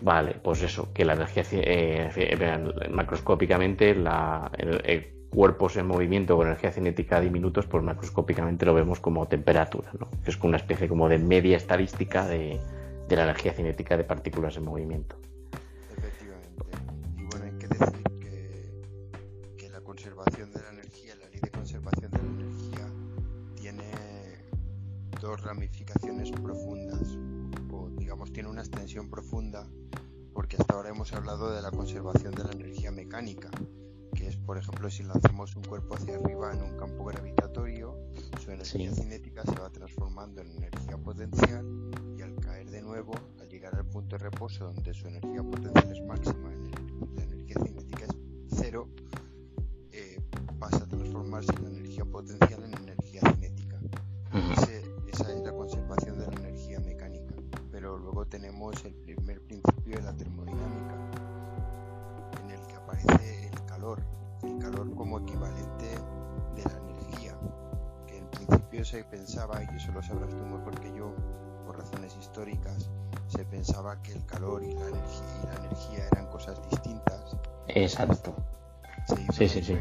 Vale, 0.00 0.34
pues 0.42 0.62
eso, 0.62 0.92
que 0.92 1.04
la 1.04 1.14
energía 1.14 1.44
eh, 1.52 2.88
macroscópicamente 2.90 3.94
la, 3.94 4.50
el, 4.58 5.13
cuerpos 5.34 5.76
en 5.76 5.86
movimiento 5.86 6.36
con 6.36 6.46
energía 6.46 6.70
cinética 6.72 7.20
diminutos, 7.20 7.66
pues 7.66 7.82
macroscópicamente 7.82 8.64
lo 8.64 8.74
vemos 8.74 9.00
como 9.00 9.26
temperatura, 9.26 9.90
¿no? 9.98 10.08
es 10.24 10.38
una 10.42 10.56
especie 10.56 10.88
como 10.88 11.08
de 11.08 11.18
media 11.18 11.56
estadística 11.56 12.26
de, 12.26 12.60
la 13.08 13.24
energía 13.24 13.52
cinética 13.52 13.96
de 13.96 14.04
partículas 14.04 14.56
en 14.56 14.64
movimiento. 14.64 15.16
Efectivamente. 15.96 16.64
Y 17.16 17.24
bueno, 17.24 17.44
hay 17.44 17.58
que 17.58 17.68
decir 17.68 18.02
que, 18.20 19.56
que 19.56 19.68
la 19.70 19.80
conservación 19.80 20.52
de 20.52 20.60
la 20.62 20.70
energía, 20.70 21.14
la 21.16 21.28
ley 21.28 21.40
de 21.40 21.50
conservación 21.50 22.10
de 22.10 22.18
la 22.18 22.24
energía, 22.24 22.86
tiene 23.56 23.90
dos 25.20 25.42
ramificaciones 25.42 26.30
profundas, 26.30 27.18
o 27.70 27.90
digamos 27.98 28.32
tiene 28.32 28.48
una 28.48 28.62
extensión 28.62 29.10
profunda 29.10 29.66
porque 30.34 30.56
hasta 30.58 30.74
ahora 30.74 30.90
hemos 30.90 31.12
hablado 31.12 31.54
de 31.54 31.62
la 31.62 31.70
conservación 31.70 32.34
de 32.34 32.44
la 32.44 32.52
energía 32.52 32.90
mecánica, 32.90 33.50
por 34.46 34.58
ejemplo, 34.58 34.90
si 34.90 35.02
lanzamos 35.02 35.56
un 35.56 35.62
cuerpo 35.62 35.94
hacia 35.94 36.16
arriba 36.16 36.52
en 36.52 36.62
un 36.62 36.76
campo 36.76 37.04
gravitatorio, 37.04 37.96
su 38.42 38.50
energía 38.50 38.92
cinética 38.92 39.42
se 39.42 39.54
va 39.58 39.70
transformando 39.70 40.42
en 40.42 40.50
energía 40.52 40.98
potencial 40.98 41.64
y 42.16 42.22
al 42.22 42.36
caer 42.36 42.70
de 42.70 42.82
nuevo, 42.82 43.14
al 43.40 43.48
llegar 43.48 43.74
al 43.74 43.86
punto 43.86 44.16
de 44.16 44.24
reposo 44.24 44.66
donde 44.66 44.92
su 44.92 45.08
energía 45.08 45.42
potencial 45.42 45.90
es 45.90 46.02
máxima, 46.04 46.50
la 47.14 47.22
energía 47.22 47.56
cinética 47.64 48.04
es 48.04 48.16
cero, 48.48 48.88
eh, 49.92 50.20
pasa 50.58 50.84
a 50.84 50.88
transformarse 50.88 51.52
la 51.62 51.68
energía 51.70 52.04
potencial 52.04 52.64
en 52.64 52.74
energía 52.74 53.20
cinética. 53.32 53.80
esa 55.06 55.32
es 55.32 55.40
la 55.42 55.52
conservación 55.52 56.18
de 56.18 56.26
la 56.26 56.32
energía 56.32 56.80
mecánica. 56.80 57.34
Pero 57.70 57.98
luego 57.98 58.26
tenemos 58.26 58.84
el 58.84 58.94
primer 58.94 59.40
principio 59.42 59.96
de 59.96 60.02
la 60.02 60.16
termodinámica, 60.16 60.43
se 68.94 69.02
pensaba, 69.02 69.60
y 69.60 69.76
eso 69.76 69.90
lo 69.90 70.00
sabrás 70.00 70.30
tú 70.30 70.36
mejor 70.36 70.78
que 70.78 70.94
yo, 70.94 71.12
por 71.66 71.76
razones 71.76 72.16
históricas, 72.16 72.88
se 73.26 73.44
pensaba 73.44 74.00
que 74.02 74.12
el 74.12 74.24
calor 74.24 74.62
y 74.62 74.72
la 74.72 74.86
energía, 74.86 75.40
y 75.42 75.46
la 75.46 75.54
energía 75.56 76.06
eran 76.12 76.26
cosas 76.28 76.60
distintas. 76.70 77.36
Exacto. 77.66 78.32
Hizo 79.08 79.32
sí, 79.32 79.48
sí, 79.48 79.78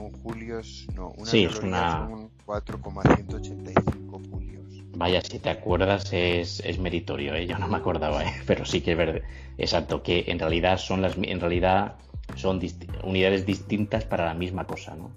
un 0.00 0.12
julios, 0.22 0.86
no, 0.94 1.10
una 1.16 1.30
sí, 1.30 1.44
caloría 1.44 1.58
es 1.58 1.64
una... 1.64 2.08
son 2.08 2.30
4,185 2.44 4.20
julios. 4.30 4.64
Vaya, 4.96 5.20
si 5.20 5.38
te 5.38 5.50
acuerdas 5.50 6.12
es, 6.12 6.60
es 6.60 6.78
meritorio, 6.78 7.34
¿eh? 7.34 7.46
yo 7.46 7.58
no 7.58 7.68
me 7.68 7.76
acordaba, 7.76 8.24
¿eh? 8.24 8.32
pero 8.46 8.64
sí 8.64 8.80
que 8.80 8.92
es 8.92 8.98
verdad, 8.98 9.22
exacto, 9.58 10.02
que 10.02 10.24
en 10.28 10.38
realidad 10.38 10.78
son 10.78 11.02
las, 11.02 11.16
en 11.16 11.40
realidad 11.40 11.96
son 12.36 12.60
unidades 13.04 13.46
distintas 13.46 14.04
para 14.04 14.24
la 14.24 14.34
misma 14.34 14.66
cosa, 14.66 14.94
¿no? 14.94 15.10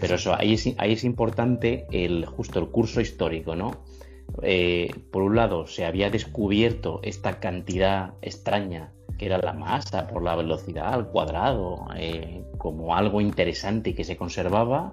Pero 0.00 0.14
eso, 0.14 0.34
ahí 0.34 0.54
es, 0.54 0.68
ahí 0.78 0.92
es 0.92 1.04
importante 1.04 1.86
el, 1.92 2.24
justo 2.24 2.58
el 2.58 2.68
curso 2.68 3.00
histórico, 3.00 3.54
¿no? 3.54 3.82
Eh, 4.42 4.90
por 5.10 5.22
un 5.22 5.36
lado, 5.36 5.66
se 5.66 5.84
había 5.84 6.10
descubierto 6.10 7.00
esta 7.02 7.40
cantidad 7.40 8.14
extraña 8.22 8.92
que 9.20 9.26
era 9.26 9.36
la 9.36 9.52
masa 9.52 10.06
por 10.06 10.22
la 10.22 10.34
velocidad 10.34 10.94
al 10.94 11.08
cuadrado, 11.08 11.86
eh, 11.94 12.42
como 12.56 12.96
algo 12.96 13.20
interesante 13.20 13.94
que 13.94 14.02
se 14.02 14.16
conservaba. 14.16 14.92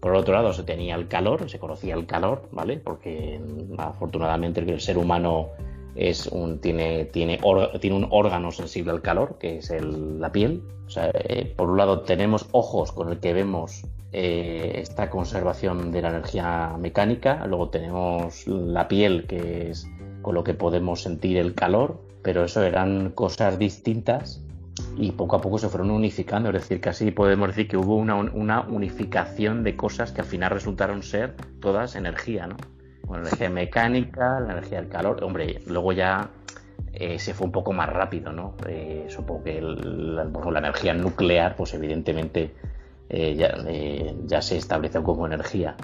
Por 0.00 0.16
otro 0.16 0.34
lado, 0.34 0.52
se 0.52 0.64
tenía 0.64 0.96
el 0.96 1.06
calor, 1.06 1.48
se 1.48 1.60
conocía 1.60 1.94
el 1.94 2.04
calor, 2.04 2.48
¿vale? 2.50 2.78
Porque 2.78 3.40
afortunadamente 3.78 4.58
el 4.58 4.80
ser 4.80 4.98
humano 4.98 5.50
es 5.94 6.26
un, 6.26 6.60
tiene, 6.60 7.04
tiene, 7.04 7.38
tiene 7.80 7.96
un 7.96 8.08
órgano 8.10 8.50
sensible 8.50 8.90
al 8.90 9.02
calor, 9.02 9.38
que 9.38 9.58
es 9.58 9.70
la 9.70 10.32
piel. 10.32 10.64
O 10.88 10.90
sea, 10.90 11.08
eh, 11.14 11.54
por 11.56 11.70
un 11.70 11.76
lado 11.76 12.00
tenemos 12.00 12.48
ojos 12.50 12.90
con 12.90 13.10
el 13.10 13.20
que 13.20 13.34
vemos 13.34 13.84
eh, 14.10 14.80
esta 14.82 15.10
conservación 15.10 15.92
de 15.92 16.02
la 16.02 16.08
energía 16.08 16.74
mecánica, 16.76 17.46
luego 17.46 17.68
tenemos 17.68 18.48
la 18.48 18.88
piel, 18.88 19.28
que 19.28 19.70
es 19.70 19.86
con 20.22 20.34
lo 20.34 20.42
que 20.42 20.54
podemos 20.54 21.02
sentir 21.02 21.36
el 21.36 21.54
calor, 21.54 22.09
pero 22.22 22.44
eso 22.44 22.62
eran 22.62 23.10
cosas 23.10 23.58
distintas 23.58 24.42
y 24.96 25.12
poco 25.12 25.36
a 25.36 25.40
poco 25.40 25.58
se 25.58 25.68
fueron 25.68 25.90
unificando, 25.90 26.48
es 26.50 26.54
decir, 26.54 26.80
casi 26.80 27.10
podemos 27.10 27.48
decir 27.48 27.68
que 27.68 27.76
hubo 27.76 27.96
una, 27.96 28.16
una 28.16 28.62
unificación 28.62 29.62
de 29.62 29.76
cosas 29.76 30.12
que 30.12 30.20
al 30.20 30.26
final 30.26 30.50
resultaron 30.50 31.02
ser 31.02 31.34
todas 31.60 31.96
energía, 31.96 32.46
¿no? 32.46 32.56
la 33.10 33.18
energía 33.18 33.50
mecánica, 33.50 34.40
la 34.40 34.52
energía 34.52 34.80
del 34.80 34.88
calor. 34.88 35.22
Hombre, 35.24 35.60
luego 35.66 35.92
ya 35.92 36.30
eh, 36.92 37.18
se 37.18 37.34
fue 37.34 37.46
un 37.46 37.52
poco 37.52 37.72
más 37.72 37.88
rápido, 37.88 38.32
¿no? 38.32 38.54
Eh, 38.66 39.06
supongo 39.08 39.44
que 39.44 39.60
la, 39.60 40.58
energía 40.58 40.94
nuclear, 40.94 41.56
pues 41.56 41.74
evidentemente 41.74 42.54
eh, 43.08 43.34
ya, 43.34 43.56
ya, 44.26 44.42
se 44.42 44.56
estableció 44.56 45.02
como 45.02 45.26
energía. 45.26 45.76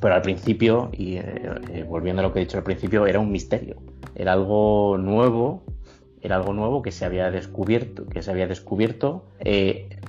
Pero 0.00 0.14
al 0.14 0.22
principio, 0.22 0.90
y 0.92 1.18
volviendo 1.88 2.20
a 2.20 2.24
lo 2.24 2.32
que 2.32 2.40
he 2.40 2.44
dicho 2.44 2.58
al 2.58 2.64
principio, 2.64 3.06
era 3.06 3.20
un 3.20 3.30
misterio. 3.30 3.76
Era 4.14 4.32
algo 4.32 4.98
nuevo, 4.98 5.64
era 6.20 6.36
algo 6.36 6.52
nuevo 6.52 6.82
que 6.82 6.92
se 6.92 7.04
había 7.04 7.30
descubierto, 7.30 8.06
que 8.06 8.22
se 8.22 8.30
había 8.30 8.46
descubierto 8.46 9.24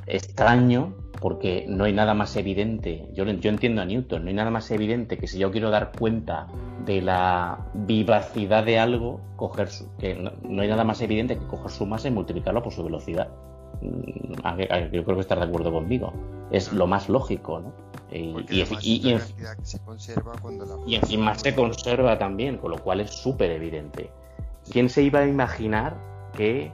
extraño, 0.08 0.94
porque 1.20 1.66
no 1.68 1.86
hay 1.86 1.94
nada 1.94 2.14
más 2.14 2.36
evidente, 2.36 3.08
yo, 3.14 3.26
yo 3.26 3.50
entiendo 3.50 3.82
a 3.82 3.86
Newton, 3.86 4.24
no 4.24 4.30
hay 4.30 4.36
nada 4.36 4.52
más 4.52 4.70
evidente 4.72 5.18
que 5.18 5.28
si 5.28 5.40
yo 5.40 5.52
quiero 5.52 5.70
dar 5.72 5.92
cuenta 5.98 6.48
de 6.86 7.02
la 7.02 7.66
vivacidad 7.74 8.64
de 8.64 8.78
algo, 8.80 9.22
coger 9.36 9.70
su, 9.70 9.88
que 9.98 10.16
no, 10.16 10.62
hay 10.62 10.68
nada 10.68 10.84
más 10.84 11.02
evidente 11.02 11.38
que 11.38 11.48
coger 11.48 11.72
su 11.72 11.86
masa 11.86 12.08
y 12.08 12.12
multiplicarlo 12.12 12.62
por 12.62 12.74
su 12.74 12.84
velocidad. 12.84 13.30
Mm, 13.82 14.92
yo 14.92 15.04
creo 15.04 15.16
que 15.16 15.22
estás 15.22 15.40
de 15.40 15.46
acuerdo 15.46 15.72
conmigo. 15.72 16.14
Es 16.52 16.72
lo 16.72 16.86
más 16.86 17.10
lógico, 17.10 17.60
¿no? 17.60 17.74
Y, 18.18 18.64
y, 18.82 19.12
encima 20.96 21.36
se 21.36 21.54
conserva 21.56 22.18
también, 22.18 22.58
con 22.58 22.72
lo 22.72 22.78
cual 22.78 23.02
es 23.02 23.12
súper 23.12 23.52
evidente. 23.52 24.10
¿Quién 24.72 24.90
se 24.90 25.04
iba 25.04 25.20
a 25.20 25.28
imaginar 25.28 25.98
que 26.36 26.72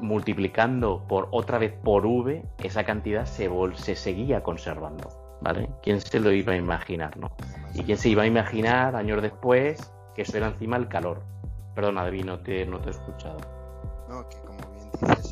multiplicando 0.00 1.04
por 1.06 1.28
otra 1.30 1.58
vez 1.58 1.72
por 1.72 2.06
v, 2.06 2.42
esa 2.62 2.84
cantidad 2.84 3.26
se, 3.26 3.50
se 3.74 3.96
seguía 3.96 4.42
conservando. 4.42 5.08
¿Vale? 5.42 5.70
¿Quién 5.82 6.00
se 6.02 6.20
lo 6.20 6.32
iba 6.32 6.52
a 6.52 6.56
imaginar, 6.56 7.16
no? 7.16 7.30
¿Y 7.72 7.82
quién 7.84 7.96
se 7.96 8.10
iba 8.10 8.24
a 8.24 8.26
imaginar 8.26 8.94
años 8.94 9.22
después 9.22 9.90
que 10.14 10.22
eso 10.22 10.36
era 10.36 10.48
encima 10.48 10.76
el 10.76 10.88
calor? 10.88 11.22
Perdona, 11.74 12.02
David, 12.02 12.26
no 12.26 12.40
te, 12.40 12.66
no 12.66 12.78
te 12.78 12.88
he 12.88 12.92
escuchado. 12.92 13.38
No, 14.06 14.28
que 14.28 14.36
como 14.40 14.58
bien 14.74 14.90
dices, 14.92 15.29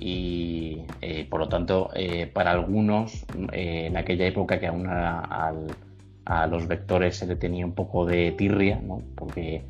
Y 0.00 0.82
eh, 1.02 1.26
por 1.28 1.40
lo 1.40 1.48
tanto, 1.48 1.90
eh, 1.94 2.26
para 2.26 2.52
algunos, 2.52 3.26
eh, 3.52 3.86
en 3.86 3.96
aquella 3.98 4.26
época 4.26 4.58
que 4.58 4.66
aún 4.66 4.86
a 4.88 6.46
los 6.46 6.66
vectores 6.66 7.16
se 7.16 7.26
le 7.26 7.36
tenía 7.36 7.66
un 7.66 7.72
poco 7.72 8.06
de 8.06 8.32
tirria, 8.32 8.80
porque 9.14 9.64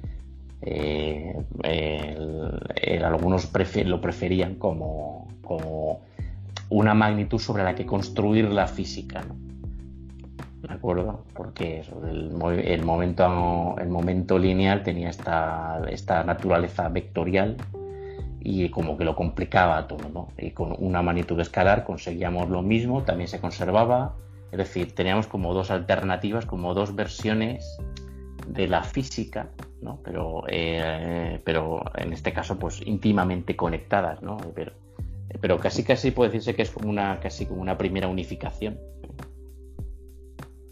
algunos 3.02 3.50
lo 3.84 4.00
preferían 4.00 4.54
como, 4.54 5.26
como, 5.42 6.00
una 6.68 6.94
magnitud 6.94 7.38
sobre 7.38 7.64
la 7.64 7.74
que 7.74 7.84
construir 7.84 8.50
la 8.50 8.68
física. 8.68 9.24
¿De 10.62 10.72
acuerdo? 10.72 11.24
Porque 11.34 11.82
el, 12.08 12.84
momento, 12.84 13.76
el 13.78 13.88
momento 13.88 14.38
lineal 14.38 14.82
tenía 14.82 15.08
esta, 15.08 15.80
esta 15.90 16.22
naturaleza 16.22 16.88
vectorial 16.90 17.56
y 18.40 18.70
como 18.70 18.96
que 18.96 19.04
lo 19.04 19.14
complicaba 19.14 19.86
todo, 19.86 20.08
¿no? 20.12 20.28
Y 20.38 20.52
con 20.52 20.74
una 20.78 21.02
magnitud 21.02 21.38
escalar 21.40 21.84
conseguíamos 21.84 22.48
lo 22.48 22.62
mismo, 22.62 23.02
también 23.02 23.28
se 23.28 23.40
conservaba, 23.40 24.16
es 24.50 24.58
decir, 24.58 24.94
teníamos 24.94 25.26
como 25.26 25.54
dos 25.54 25.70
alternativas, 25.70 26.46
como 26.46 26.74
dos 26.74 26.94
versiones 26.94 27.78
de 28.46 28.66
la 28.66 28.82
física, 28.82 29.50
¿no? 29.82 30.00
Pero, 30.02 30.44
eh, 30.48 31.40
pero 31.44 31.82
en 31.96 32.12
este 32.12 32.32
caso, 32.32 32.58
pues 32.58 32.80
íntimamente 32.84 33.56
conectadas, 33.56 34.22
¿no? 34.22 34.38
Pero, 34.54 34.72
pero 35.40 35.58
casi 35.58 35.84
casi 35.84 36.10
puede 36.10 36.30
decirse 36.30 36.54
que 36.54 36.62
es 36.62 36.70
como 36.70 36.88
una 36.90 37.20
casi 37.20 37.46
como 37.46 37.60
una 37.60 37.78
primera 37.78 38.08
unificación. 38.08 38.78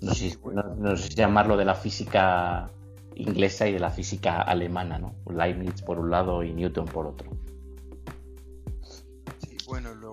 No 0.01 0.15
sé, 0.15 0.37
no 0.79 0.97
sé 0.97 1.09
si 1.09 1.15
llamarlo 1.15 1.57
de 1.57 1.65
la 1.65 1.75
física 1.75 2.71
inglesa 3.15 3.67
y 3.69 3.73
de 3.73 3.81
la 3.81 3.91
física 3.91 4.43
alemana, 4.43 4.99
¿no? 4.99 5.15
Leibniz 5.31 5.83
por 5.83 5.99
un 5.99 6.11
lado 6.11 6.43
y 6.43 6.53
Newton 6.53 6.87
por 6.87 7.07
otro. 7.07 7.31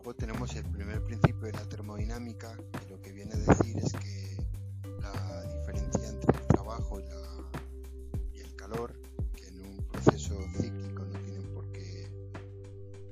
Luego 0.05 0.19
tenemos 0.19 0.55
el 0.55 0.65
primer 0.65 1.03
principio 1.03 1.47
de 1.47 1.53
la 1.53 1.67
termodinámica, 1.67 2.55
viene 3.11 3.33
a 3.33 3.37
decir 3.37 3.75
es 3.77 3.91
que 3.93 4.37
la 5.01 5.43
diferencia 5.51 6.09
entre 6.09 6.37
el 6.37 6.47
trabajo 6.47 6.99
y, 8.31 8.39
el 8.39 8.55
calor, 8.55 8.93
que 9.35 9.47
en 9.47 9.61
un 9.61 9.77
proceso 9.87 10.37
cíclico 10.59 11.05
no 11.05 11.19
tienen 11.21 11.51
por 11.55 11.71
qué, 11.71 12.07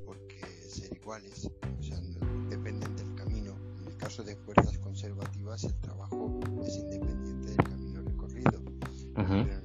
por 0.05 0.19
qué 0.27 0.45
ser 0.69 0.95
iguales, 0.95 1.49
o 1.79 1.81
sea, 1.81 1.99
no 1.99 2.49
dependen 2.49 2.95
del 2.95 3.15
camino. 3.15 3.55
En 3.79 3.87
el 3.87 3.97
caso 3.97 4.23
de 4.23 4.35
fuerzas 4.35 4.77
conservativas, 4.77 5.63
el 5.63 5.73
trabajo 5.79 6.41
es 6.63 6.75
independiente 6.75 7.47
del 7.47 7.57
camino 7.57 8.01
recorrido. 8.03 8.61
Pero 9.15 9.33
en 9.33 9.62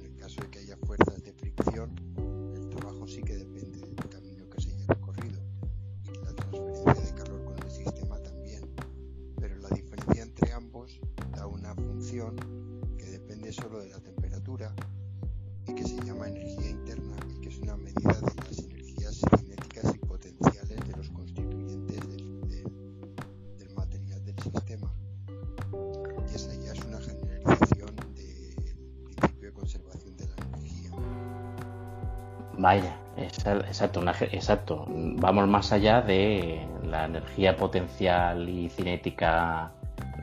exacto, 33.69 34.03
exacto. 34.31 34.85
Vamos 34.87 35.47
más 35.47 35.71
allá 35.71 36.01
de 36.01 36.67
la 36.83 37.05
energía 37.05 37.55
potencial 37.55 38.49
y 38.49 38.69
cinética 38.69 39.71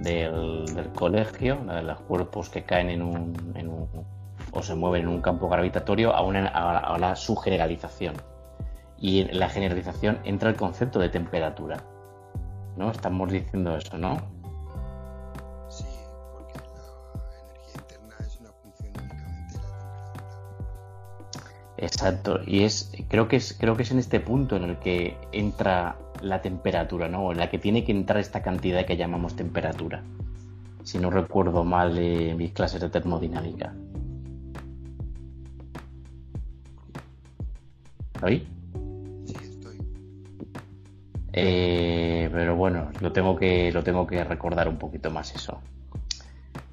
del, 0.00 0.64
colegio, 0.94 1.56
de 1.64 1.82
los 1.82 2.00
cuerpos 2.02 2.50
que 2.50 2.64
caen 2.64 2.90
en 2.90 3.02
un, 3.02 3.34
o 4.52 4.62
se 4.62 4.74
mueven 4.74 5.02
en 5.02 5.08
un 5.08 5.20
campo 5.22 5.48
gravitatorio, 5.48 6.14
a, 6.14 6.22
una, 6.22 6.48
a, 6.48 6.98
la, 6.98 7.16
su 7.16 7.36
generalización. 7.36 8.14
Y 8.98 9.22
en 9.22 9.38
la 9.38 9.48
generalización 9.48 10.18
entra 10.24 10.50
el 10.50 10.56
concepto 10.56 10.98
de 10.98 11.08
temperatura. 11.08 11.76
¿No? 12.76 12.90
Estamos 12.90 13.32
diciendo 13.32 13.76
eso, 13.76 13.96
¿no? 13.96 14.18
Exacto, 21.78 22.40
y 22.46 22.62
es 22.62 22.90
creo 23.08 23.28
que 23.28 23.36
es 23.36 23.54
creo 23.58 23.76
que 23.76 23.82
es 23.82 23.90
en 23.90 23.98
este 23.98 24.18
punto 24.20 24.56
en 24.56 24.64
el 24.64 24.78
que 24.78 25.16
entra 25.32 25.96
la 26.22 26.40
temperatura, 26.40 27.08
¿no? 27.08 27.32
En 27.32 27.38
la 27.38 27.50
que 27.50 27.58
tiene 27.58 27.84
que 27.84 27.92
entrar 27.92 28.18
esta 28.18 28.42
cantidad 28.42 28.86
que 28.86 28.96
llamamos 28.96 29.36
temperatura. 29.36 30.02
Si 30.84 30.98
no 30.98 31.10
recuerdo 31.10 31.64
mal 31.64 31.92
mis 32.36 32.52
clases 32.52 32.80
de 32.80 32.88
termodinámica. 32.88 33.74
¿Ahí? 38.22 38.48
Sí, 39.26 39.34
estoy. 39.42 39.78
Eh, 41.34 42.30
pero 42.32 42.56
bueno, 42.56 42.90
lo 43.00 43.12
tengo 43.12 43.36
que 43.36 43.70
lo 43.70 43.82
tengo 43.82 44.06
que 44.06 44.24
recordar 44.24 44.68
un 44.68 44.78
poquito 44.78 45.10
más 45.10 45.34
eso. 45.34 45.60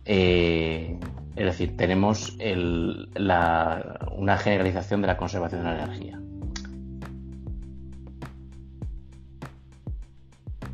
Eh, 0.06 0.98
Es 1.36 1.46
decir, 1.46 1.76
tenemos 1.78 2.38
una 2.38 4.38
generalización 4.38 5.02
de 5.02 5.08
la 5.08 5.17
conservación 5.17 5.63
de 5.63 5.67
la 5.67 5.84
energía. 5.84 6.22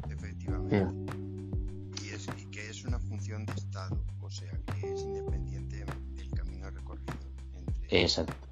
Efectivamente. 0.10 0.86
Y, 2.04 2.10
es, 2.10 2.28
que 2.52 2.70
es 2.70 2.84
una 2.84 3.00
función 3.00 3.46
de 3.46 3.54
estado, 3.54 4.04
o 4.22 4.30
sea, 4.30 4.52
que 4.74 4.94
es 4.94 5.02
independiente 5.02 5.86
del 6.16 6.30
camino 6.32 6.70
recorrido 6.70 7.14
entre 7.56 8.02
Exacto. 8.02 8.49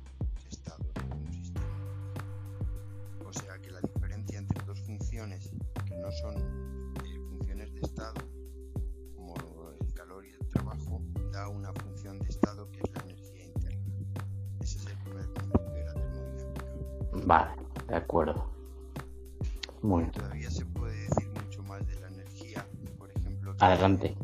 Adelante. 23.78 24.16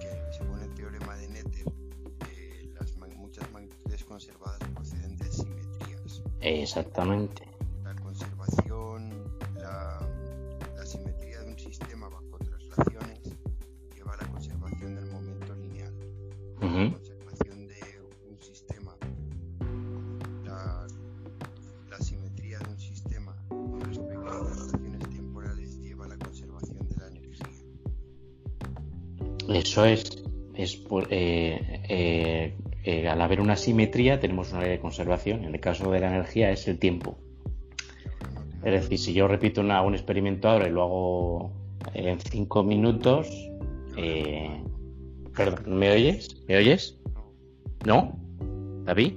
que 0.00 0.08
según 0.38 0.60
el 0.60 0.72
teorema 0.74 1.16
de 1.16 1.28
Noether, 1.28 1.66
eh, 2.30 2.70
las 2.78 2.96
ma- 2.96 3.08
muchas 3.16 3.50
magnitudes 3.52 4.04
conservadas 4.04 4.60
proceden 4.74 5.16
de 5.16 5.32
simetrías. 5.32 6.22
Exactamente. 6.40 7.42
Simetría 33.62 34.20
tenemos 34.20 34.52
una 34.52 34.60
ley 34.62 34.70
de 34.70 34.78
conservación. 34.80 35.44
En 35.44 35.54
el 35.54 35.60
caso 35.60 35.90
de 35.90 36.00
la 36.00 36.08
energía 36.08 36.50
es 36.50 36.66
el 36.68 36.78
tiempo. 36.78 37.16
Es 38.64 38.72
decir, 38.82 38.98
si 38.98 39.12
yo 39.12 39.26
repito 39.28 39.60
una- 39.60 39.82
un 39.82 39.94
experimento 39.94 40.48
ahora 40.48 40.68
y 40.68 40.70
lo 40.70 40.82
hago 40.82 41.52
en 41.94 42.20
cinco 42.20 42.62
minutos, 42.62 43.28
eh, 43.96 44.62
perdón, 45.36 45.78
¿me 45.78 45.90
oyes? 45.92 46.44
¿Me 46.48 46.56
oyes? 46.58 46.98
no, 47.14 47.24
¿No? 47.86 48.18
¿David? 48.84 49.14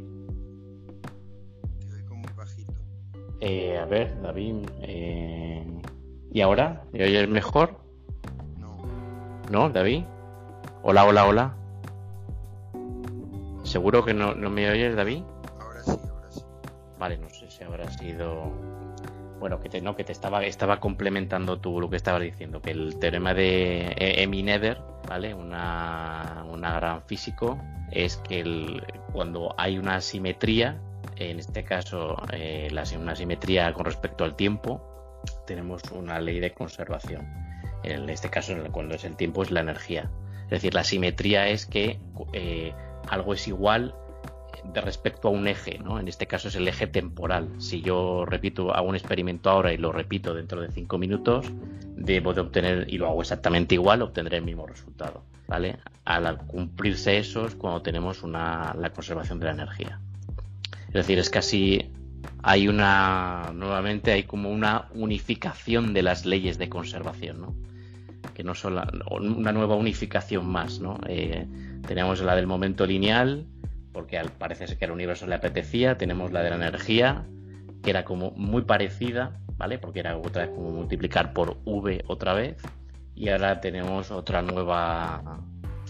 te 1.80 1.94
oigo 1.96 2.16
muy 2.16 2.32
bajito. 2.36 2.74
Eh, 3.42 3.78
a 3.78 3.86
ver, 3.86 4.20
David. 4.22 4.56
eh, 4.82 5.64
¿Y 6.32 6.42
ahora? 6.42 6.84
¿Me 6.92 7.04
oyes 7.06 7.30
mejor? 7.30 7.80
No, 8.60 8.78
¿No, 9.52 9.70
David? 9.70 10.04
Hola, 10.84 11.06
hola, 11.06 11.26
hola. 11.28 11.58
¿Seguro 13.76 14.06
que 14.06 14.14
no, 14.14 14.34
no 14.34 14.50
me 14.50 14.70
oyes, 14.72 14.96
David? 14.96 15.22
ahora 15.60 15.84
sí, 15.84 15.92
ahora 15.92 16.32
sí. 16.32 16.42
Vale, 16.98 17.18
no 17.18 17.30
sé 17.30 17.52
si 17.52 17.62
habrá 17.62 17.92
sido. 17.92 18.54
Bueno, 19.38 19.60
que 19.60 19.68
te, 19.68 19.82
no, 19.82 19.98
que 19.98 20.06
te 20.06 20.14
estaba, 20.14 20.46
estaba 20.46 20.80
complementando 20.80 21.60
tú 21.60 21.82
lo 21.82 21.90
que 21.90 21.98
estabas 21.98 22.22
diciendo, 22.22 22.62
que 22.62 22.72
el 22.72 22.98
teorema 23.00 23.34
de 23.34 23.88
E- 23.98 24.24
Emmy 24.24 24.44
Nether, 24.44 24.82
¿vale? 25.10 25.34
Una, 25.34 26.46
una 26.50 26.76
gran 26.76 27.02
físico, 27.04 27.60
es 27.92 28.16
que 28.16 28.40
el- 28.40 28.82
cuando 29.12 29.54
hay 29.58 29.78
una 29.78 30.00
simetría, 30.00 30.80
en 31.18 31.40
este 31.40 31.66
caso 31.66 32.16
eh, 32.32 32.70
la, 32.72 32.86
una 32.98 33.14
simetría 33.14 33.74
con 33.74 33.84
respecto 33.84 34.24
al 34.24 34.38
tiempo, 34.38 35.22
tenemos 35.46 35.82
una 35.92 36.22
ley 36.22 36.40
de 36.40 36.54
conservación. 36.54 37.28
En 37.84 38.10
este 38.10 38.30
caso, 38.30 38.54
cuando 38.72 38.96
es 38.96 39.04
el 39.04 39.18
tiempo, 39.18 39.44
es 39.44 39.52
la 39.52 39.60
energía. 39.60 40.10
Es 40.46 40.50
decir, 40.52 40.74
la 40.74 40.86
simetría 40.86 41.50
es 41.50 41.66
que 41.66 42.00
eh, 42.32 42.74
algo 43.08 43.34
es 43.34 43.48
igual 43.48 43.96
de 44.74 44.82
respecto 44.82 45.28
a 45.28 45.32
un 45.32 45.48
eje, 45.48 45.80
¿no? 45.80 46.00
En 46.00 46.08
este 46.08 46.28
caso 46.28 46.48
es 46.48 46.56
el 46.56 46.68
eje 46.68 46.88
temporal. 46.88 47.50
Si 47.60 47.82
yo 47.82 48.26
repito, 48.26 48.74
hago 48.74 48.90
un 48.90 48.96
experimento 48.96 49.50
ahora 49.50 49.74
y 49.74 49.78
lo 49.78 49.92
repito 49.92 50.34
dentro 50.34 50.62
de 50.62 50.72
cinco 50.72 50.98
minutos, 50.98 51.48
debo 51.96 52.34
de 52.34 52.42
obtener, 52.42 52.86
y 52.90 52.98
lo 52.98 53.08
hago 53.08 53.22
exactamente 53.22 53.76
igual, 53.76 54.02
obtendré 54.02 54.38
el 54.38 54.44
mismo 54.44 54.66
resultado, 54.66 55.24
¿vale? 55.48 55.78
Al 56.04 56.38
cumplirse 56.48 57.18
eso 57.18 57.46
es 57.46 57.56
cuando 57.56 57.82
tenemos 57.82 58.24
una, 58.24 58.76
la 58.80 58.92
conservación 58.92 59.40
de 59.40 59.46
la 59.46 59.52
energía. 59.52 60.00
Es 60.88 60.94
decir, 60.94 61.20
es 61.20 61.30
casi 61.30 61.92
hay 62.42 62.68
una, 62.68 63.52
nuevamente 63.54 64.12
hay 64.12 64.24
como 64.24 64.50
una 64.50 64.88
unificación 64.94 65.94
de 65.94 66.04
las 66.04 66.26
leyes 66.26 66.58
de 66.58 66.70
conservación, 66.70 67.42
¿no? 67.42 67.56
Que 68.36 68.44
no 68.44 68.54
son 68.54 68.78
una 69.10 69.52
nueva 69.52 69.76
unificación 69.76 70.46
más, 70.46 70.80
¿no? 70.80 71.00
Eh, 71.08 71.48
tenemos 71.88 72.22
la 72.22 72.36
del 72.36 72.46
momento 72.46 72.86
lineal, 72.86 73.46
porque 73.94 74.20
al 74.20 74.30
parece 74.30 74.68
ser 74.68 74.78
que 74.78 74.86
al 74.86 74.92
universo 74.92 75.26
le 75.26 75.36
apetecía, 75.36 75.98
tenemos 75.98 76.32
la 76.32 76.44
de 76.44 76.50
la 76.52 76.58
energía, 76.58 77.24
que 77.82 77.90
era 77.92 78.04
como 78.04 78.32
muy 78.32 78.64
parecida, 78.64 79.40
¿vale? 79.58 79.80
Porque 79.80 80.02
era 80.02 80.18
otra 80.18 80.46
vez 80.46 80.52
como 80.54 80.70
multiplicar 80.72 81.32
por 81.32 81.58
V 81.64 82.04
otra 82.08 82.34
vez, 82.34 82.58
y 83.16 83.30
ahora 83.30 83.62
tenemos 83.62 84.12
otra 84.12 84.42
nueva, 84.42 85.40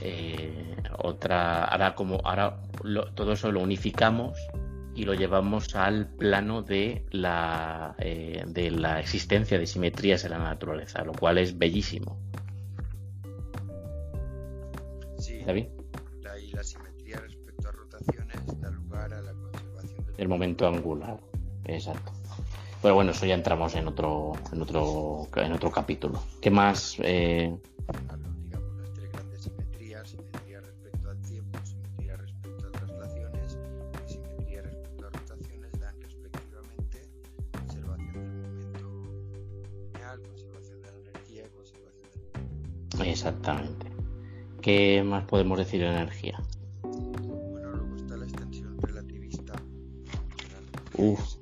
eh, 0.01 0.75
otra, 0.99 1.63
ahora 1.65 1.95
como, 1.95 2.21
ahora 2.23 2.57
lo- 2.83 3.11
todo 3.13 3.33
eso 3.33 3.51
lo 3.51 3.61
unificamos 3.61 4.37
y 4.95 5.03
lo 5.03 5.13
llevamos 5.13 5.75
al 5.75 6.07
plano 6.07 6.61
de 6.61 7.05
la, 7.11 7.95
eh, 7.99 8.43
de 8.47 8.71
la 8.71 8.99
existencia 8.99 9.59
de 9.59 9.67
simetrías 9.67 10.23
en 10.23 10.31
la 10.31 10.39
naturaleza, 10.39 11.03
lo 11.03 11.11
cual 11.11 11.37
es 11.37 11.57
bellísimo. 11.57 12.17
Sí, 15.17 15.43
David, 15.45 15.65
la, 16.21 16.39
y 16.39 16.51
la 16.51 16.63
simetría 16.63 17.17
respecto 17.17 17.67
a 17.67 17.71
rotaciones 17.71 18.61
da 18.61 18.69
lugar 18.71 19.13
a 19.13 19.21
la 19.21 19.33
conservación 19.33 20.05
del 20.05 20.15
el 20.17 20.27
momento 20.29 20.67
angular, 20.67 21.19
exacto. 21.65 22.13
Pero 22.81 22.95
bueno, 22.95 23.11
eso 23.11 23.25
ya 23.25 23.33
entramos 23.33 23.75
en 23.75 23.87
otro, 23.87 24.33
en 24.53 24.61
otro, 24.61 25.27
en 25.35 25.51
otro 25.51 25.71
capítulo. 25.71 26.23
¿Qué 26.39 26.51
más? 26.51 26.97
Eh, 26.99 27.53
exactamente. 43.25 43.87
¿Qué 44.61 45.03
más 45.03 45.25
podemos 45.25 45.57
decir 45.57 45.81
de 45.81 45.87
energía? 45.87 46.39
Bueno, 46.83 47.71
luego 47.71 47.95
está 47.95 48.17
la 48.17 48.25
extensión 48.25 48.77
relativista. 48.81 49.53
Uf. 50.97 51.34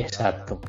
Exacto. 0.00 0.60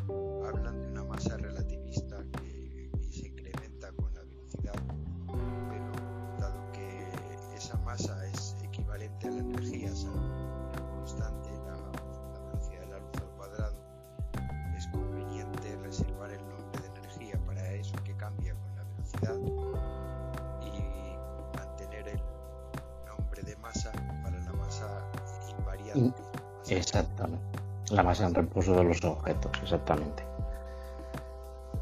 Reposo 28.56 28.76
de 28.76 28.84
los 28.84 29.04
objetos, 29.04 29.52
exactamente. 29.62 30.24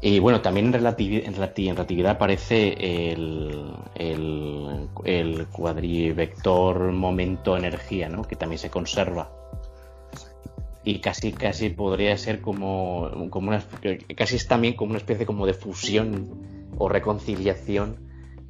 Y 0.00 0.18
bueno, 0.18 0.42
también 0.42 0.66
en, 0.66 0.74
relativi- 0.82 1.22
en 1.24 1.34
relati- 1.34 1.68
en 1.68 1.76
relatividad 1.76 2.12
aparece 2.12 3.12
el, 3.12 3.72
el, 3.94 5.46
cuadrivector 5.52 6.92
momento-energía, 6.92 8.08
¿no? 8.08 8.22
Que 8.22 8.36
también 8.36 8.58
se 8.58 8.70
conserva. 8.70 9.30
Y 10.82 10.98
casi 10.98 11.32
casi 11.32 11.70
podría 11.70 12.16
ser 12.18 12.42
como, 12.42 13.10
como 13.30 13.48
una, 13.48 13.64
casi 14.14 14.36
es 14.36 14.46
también 14.46 14.74
como 14.74 14.90
una 14.90 14.98
especie 14.98 15.24
como 15.24 15.46
de 15.46 15.54
fusión 15.54 16.68
o 16.76 16.88
reconciliación 16.88 17.96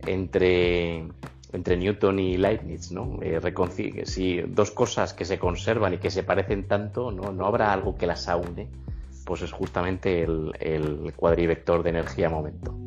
entre 0.07 1.07
entre 1.55 1.77
Newton 1.77 2.19
y 2.19 2.37
Leibniz, 2.37 2.91
¿no? 2.91 3.19
Eh, 3.23 3.41
si 4.05 4.41
dos 4.41 4.71
cosas 4.73 5.15
que 5.15 5.25
se 5.25 5.39
conservan 5.39 5.95
y 5.95 5.99
que 5.99 6.11
se 6.11 6.25
parecen 6.25 6.65
tanto, 6.65 7.13
¿no? 7.13 7.33
No 7.33 7.47
habrá 7.47 7.73
algo 7.73 7.97
que 7.97 8.07
las 8.07 8.29
aúne, 8.29 8.69
pues 9.25 9.43
es 9.43 9.53
justamente 9.53 10.23
el, 10.23 10.53
el 10.59 11.13
cuadrivector 11.15 11.83
de 11.83 11.91
energía-momento. 11.91 12.84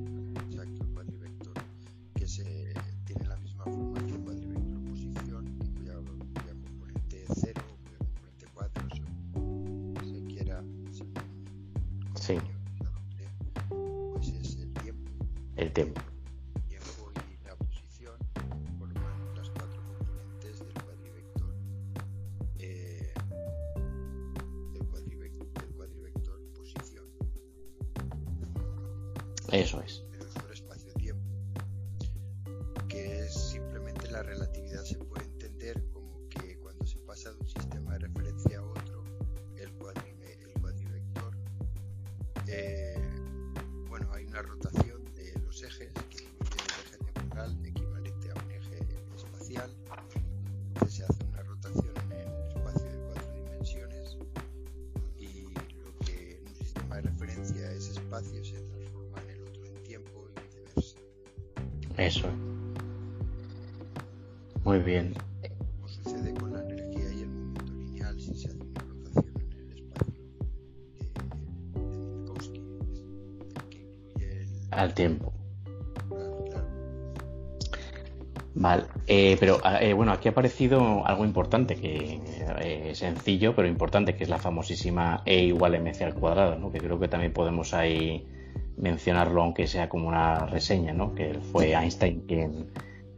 Pero 79.48 79.62
ah, 79.64 79.82
eh, 79.82 79.94
bueno, 79.94 80.12
aquí 80.12 80.28
ha 80.28 80.32
aparecido 80.32 81.08
algo 81.08 81.24
importante, 81.24 81.78
que 81.78 82.20
eh, 82.60 82.92
sencillo, 82.94 83.56
pero 83.56 83.70
importante, 83.70 84.14
que 84.14 84.26
es 84.26 84.30
la 84.30 84.40
famosísima 84.40 85.22
E 85.24 85.46
igual 85.46 85.80
mc 85.82 86.02
al 86.02 86.16
cuadrado, 86.16 86.58
¿no? 86.60 86.70
que 86.70 86.80
creo 86.80 87.00
que 87.00 87.08
también 87.08 87.32
podemos 87.32 87.74
ahí 87.74 88.28
mencionarlo, 88.76 89.42
aunque 89.42 89.66
sea 89.66 89.88
como 89.88 90.10
una 90.10 90.48
reseña, 90.48 90.92
¿no? 90.92 91.16
que 91.16 91.40
fue 91.50 91.72
Einstein 91.72 92.26
quien, 92.28 92.72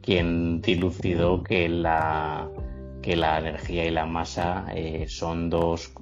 quien 0.03 0.61
dilucidó 0.61 1.41
que 1.41 1.67
la, 1.67 2.47
que 3.01 3.15
la 3.15 3.39
energía 3.39 3.85
y 3.85 3.89
la 3.89 4.05
masa 4.05 4.67
son 5.07 5.49
dos 5.49 5.93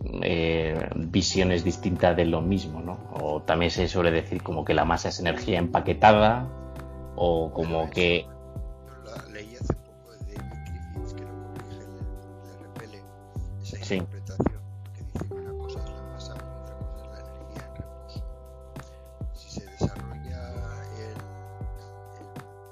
visiones 0.93 1.63
distintas 1.63 2.17
de 2.17 2.25
lo 2.25 2.41
mismo, 2.41 2.81
¿no? 2.81 2.99
O 3.13 3.43
también 3.43 3.71
se 3.71 3.87
suele 3.87 4.11
decir 4.11 4.43
como 4.43 4.65
que 4.65 4.73
la 4.73 4.83
masa 4.83 5.07
es 5.07 5.21
energía 5.21 5.57
empaquetada, 5.57 6.49
o 7.15 7.51
como 7.53 7.89
que 7.89 8.27
interpretación 13.95 14.62
que 14.93 15.04
dice 15.04 15.28
que 15.28 15.34
una 15.34 15.52
cosa 15.63 15.80
es 15.84 15.89
la 15.89 16.02
masa 16.04 16.34
y 16.36 16.38
otra 16.38 16.78
cosa 16.78 17.04
es 17.04 17.12
la 17.12 17.19
energía 17.19 17.65
en 17.67 17.76
reposo. 17.76 18.23
Si 19.34 19.50
se 19.50 19.65
desarrolla 19.65 20.39
el, 20.97 21.17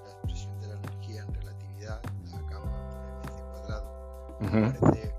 la 0.03 0.11
expresión 0.11 0.59
de 0.61 0.67
la 0.67 0.73
energía 0.75 1.21
en 1.23 1.33
relatividad, 1.33 2.01
la 2.31 2.45
cama 2.47 2.71
por 2.89 3.31
mc 3.31 3.41
cuadrado, 3.51 4.37
aparece 4.41 4.79
mc 4.85 5.14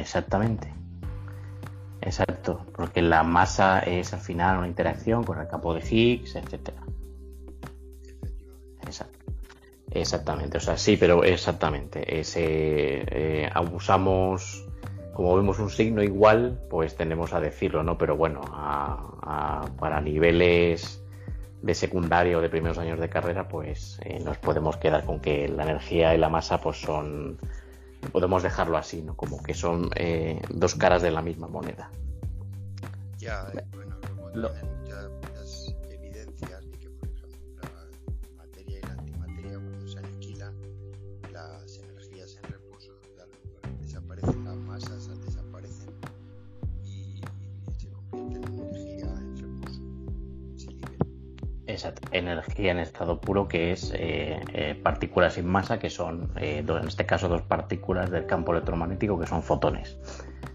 exactamente. 0.00 0.72
Exacto, 2.00 2.66
porque 2.76 3.00
la 3.00 3.22
masa 3.22 3.80
es 3.80 4.12
al 4.12 4.20
final 4.20 4.58
una 4.58 4.68
interacción 4.68 5.24
con 5.24 5.40
el 5.40 5.48
campo 5.48 5.74
de 5.74 5.80
Higgs, 5.80 6.36
etcétera. 6.36 6.82
Exactamente, 9.94 10.58
o 10.58 10.60
sea, 10.60 10.76
sí, 10.76 10.96
pero 10.96 11.22
exactamente. 11.22 12.18
Ese, 12.18 12.42
eh, 12.42 13.50
abusamos, 13.54 14.66
como 15.14 15.36
vemos 15.36 15.60
un 15.60 15.70
signo 15.70 16.02
igual, 16.02 16.60
pues 16.68 16.96
tendemos 16.96 17.32
a 17.32 17.40
decirlo, 17.40 17.84
¿no? 17.84 17.96
Pero 17.96 18.16
bueno, 18.16 18.40
para 19.78 20.00
niveles 20.00 21.00
de 21.62 21.74
secundario 21.74 22.38
o 22.38 22.40
de 22.42 22.50
primeros 22.50 22.76
años 22.76 22.98
de 22.98 23.08
carrera, 23.08 23.46
pues 23.46 24.00
eh, 24.04 24.18
nos 24.18 24.36
podemos 24.38 24.76
quedar 24.78 25.04
con 25.04 25.20
que 25.20 25.48
la 25.48 25.62
energía 25.62 26.12
y 26.12 26.18
la 26.18 26.28
masa 26.28 26.60
pues 26.60 26.80
son 26.80 27.38
podemos 28.12 28.42
dejarlo 28.42 28.76
así, 28.76 29.02
¿no? 29.02 29.16
Como 29.16 29.42
que 29.42 29.54
son 29.54 29.90
eh, 29.96 30.40
dos 30.48 30.74
caras 30.74 31.02
de 31.02 31.10
la 31.10 31.22
misma 31.22 31.48
moneda. 31.48 31.90
Ya, 33.18 33.46
eh, 33.54 33.64
bueno, 33.72 33.96
luego 34.34 34.54
Exacto, 51.84 52.08
energía 52.12 52.72
en 52.72 52.78
estado 52.78 53.20
puro 53.20 53.46
que 53.46 53.72
es 53.72 53.92
eh, 53.94 54.40
eh, 54.54 54.74
partículas 54.82 55.34
sin 55.34 55.46
masa, 55.46 55.78
que 55.78 55.90
son 55.90 56.30
eh, 56.40 56.64
en 56.66 56.88
este 56.88 57.04
caso 57.04 57.28
dos 57.28 57.42
partículas 57.42 58.10
del 58.10 58.24
campo 58.24 58.52
electromagnético 58.52 59.20
que 59.20 59.26
son 59.26 59.42
fotones. 59.42 59.98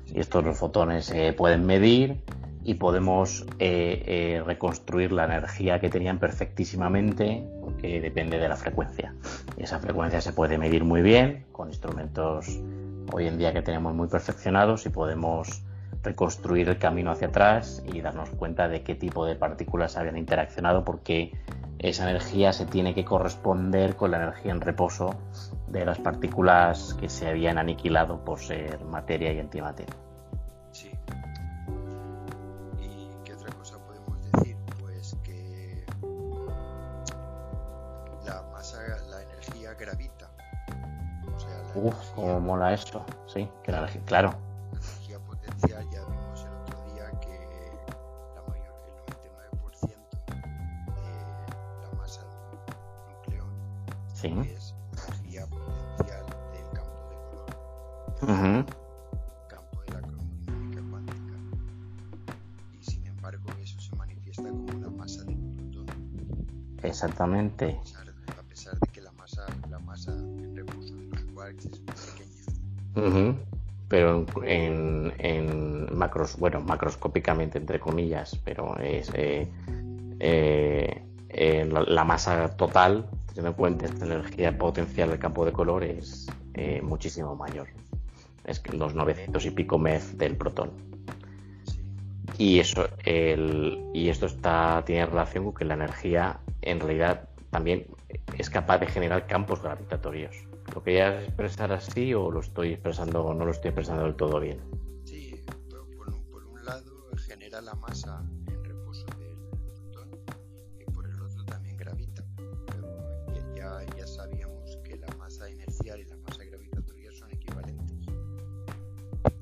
Y 0.08 0.20
estos 0.20 0.44
los 0.44 0.58
fotones 0.58 1.06
se 1.06 1.32
pueden 1.34 1.68
medir 1.68 2.20
y 2.63 2.74
podemos 2.74 3.46
reconstruir 3.60 5.12
la 5.12 5.26
energía 5.26 5.80
que 5.80 5.89
tenían 5.89 6.18
perfectísimamente, 6.18 7.48
que 7.80 8.02
depende 8.02 8.39
de 8.39 8.50
la 8.50 8.56
frecuencia. 8.56 9.13
Y 9.56 9.63
esa 9.63 9.78
frecuencia 9.78 10.22
se 10.22 10.34
puede 10.34 10.58
medir 10.58 10.84
muy 10.84 11.04
bien 11.04 11.46
con 11.52 11.68
instrumentos 11.68 12.60
hoy 13.13 13.28
en 13.28 13.38
día 13.38 13.54
que 13.54 13.62
tenemos 13.62 13.94
muy 13.94 14.08
perfeccionados 14.08 14.88
y 14.88 14.89
podemos 14.89 15.63
reconstruir 16.04 16.70
el 16.70 16.78
camino 16.78 17.12
hacia 17.12 17.28
atrás 17.28 17.84
y 17.92 18.02
darnos 18.02 18.30
cuenta 18.32 18.68
de 18.68 18.84
qué 18.84 18.96
tipo 18.96 19.26
de 19.26 19.36
partículas 19.36 19.98
habían 19.98 20.18
interaccionado 20.18 20.84
porque 20.86 21.34
esa 21.80 22.10
energía 22.10 22.54
se 22.54 22.66
tiene 22.66 22.94
que 22.94 23.06
corresponder 23.06 23.96
con 23.96 24.12
la 24.12 24.18
energía 24.18 24.52
en 24.52 24.62
reposo 24.62 25.16
de 25.68 25.86
las 25.86 26.00
partículas 26.00 26.96
que 27.00 27.10
se 27.10 27.28
habían 27.28 27.58
aniquilado 27.58 28.24
por 28.24 28.40
ser 28.40 28.84
materia 28.86 29.32
y 29.32 29.40
antimateria. 29.40 29.96
Sí. 30.72 30.92
¿Y 32.80 33.10
qué 33.24 33.34
otra 33.34 33.54
cosa 33.54 33.78
podemos 33.86 34.18
decir? 34.32 34.58
Pues 34.80 35.16
que 35.24 35.86
la 38.26 38.42
masa, 38.52 38.80
la 39.10 39.22
energía 39.22 39.74
gravita. 39.74 40.30
O 41.34 41.40
sea, 41.40 41.50
la 41.50 41.82
Uf, 41.82 42.12
cómo 42.16 42.40
mola 42.42 42.74
eso, 42.74 43.06
sí, 43.28 43.50
que 43.64 43.72
la, 43.72 43.88
claro. 44.06 44.49
Exactamente. 67.45 67.80
a 68.38 68.43
pesar, 68.43 68.80
de 68.80 68.88
que 68.91 69.02
la 69.02 69.12
masa, 69.13 69.45
la 69.69 69.80
masa 69.80 70.13
reposo 70.54 70.93
de 70.95 71.04
los 71.06 71.21
quarks 71.34 71.65
es 71.65 71.80
muy 71.82 71.93
pequeña. 72.95 73.36
Pero 73.88 74.25
en, 74.43 75.13
en 75.17 75.97
macros, 75.97 76.38
bueno, 76.38 76.62
macroscópicamente 76.62 77.58
entre 77.58 77.80
comillas, 77.80 78.39
pero 78.45 78.78
es 78.78 79.10
eh, 79.15 79.47
eh, 80.19 81.02
eh, 81.30 81.65
la, 81.71 81.82
la 81.82 82.04
masa 82.04 82.56
total, 82.56 83.10
teniendo 83.28 83.49
en 83.49 83.56
cuenta 83.56 83.86
esta 83.86 84.06
energía 84.06 84.58
potencial 84.58 85.10
del 85.10 85.19
campo 85.19 85.45
de 85.45 85.52
color, 85.52 85.84
es 85.84 86.28
eh, 86.54 86.82
muchísimo 86.82 87.36
mayor. 87.36 87.67
Es 88.43 88.60
que 88.60 88.75
los 88.75 88.93
900 88.93 89.45
y 89.45 89.52
pico 89.52 89.78
MEF 89.78 90.13
del 90.13 90.36
protón. 90.36 90.71
Y 92.38 92.60
eso, 92.60 92.88
el, 93.06 93.80
y 93.93 94.10
esto 94.10 94.25
está, 94.25 94.84
tiene 94.86 95.06
relación 95.06 95.45
con 95.45 95.54
que 95.54 95.65
la 95.65 95.73
energía 95.75 96.39
en 96.62 96.80
realidad 96.80 97.29
también 97.50 97.88
es 98.38 98.50
capaz 98.50 98.80
de 98.80 98.88
generar 98.88 99.28
campos 99.28 99.62
gravitatorios. 99.62 100.36
¿Lo 100.74 100.84
querías 100.84 101.24
expresar 101.24 101.72
así 101.72 102.14
o 102.14 102.30
lo 102.30 102.42
estoy 102.42 102.74
expresando 102.74 103.26
o 103.26 103.34
no 103.34 103.46
lo 103.46 103.52
estoy 103.52 103.70
expresando 103.70 104.04
del 104.04 104.16
todo 104.16 104.40
bien? 104.40 104.60
Sí, 105.04 105.44
por, 105.70 105.90
por 105.96 106.14
un, 106.14 106.24
por 106.30 106.46
un 106.46 106.64
lado 106.64 107.10
genera 107.18 107.62
la 107.62 107.74
masa 107.76 108.24
en 108.48 108.64
reposo 108.64 109.06
del 109.18 109.36
protón 109.66 110.10
y 110.80 110.86
por 110.92 111.08
el 111.08 111.20
otro 111.22 111.44
también 111.46 111.76
gravita. 111.76 112.24
Pero 112.68 113.56
ya, 113.56 113.84
ya, 113.98 114.06
sabíamos 114.06 114.78
que 114.84 114.98
la 114.98 115.08
masa 115.18 115.50
inercial 115.50 116.00
y 116.00 116.06
la 116.06 116.18
masa 116.18 116.44
gravitatoria 116.44 117.12
son 117.12 117.32
equivalentes. 117.32 117.98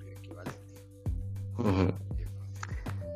Equivalencia. 0.05 0.81
Ujú. 1.57 1.93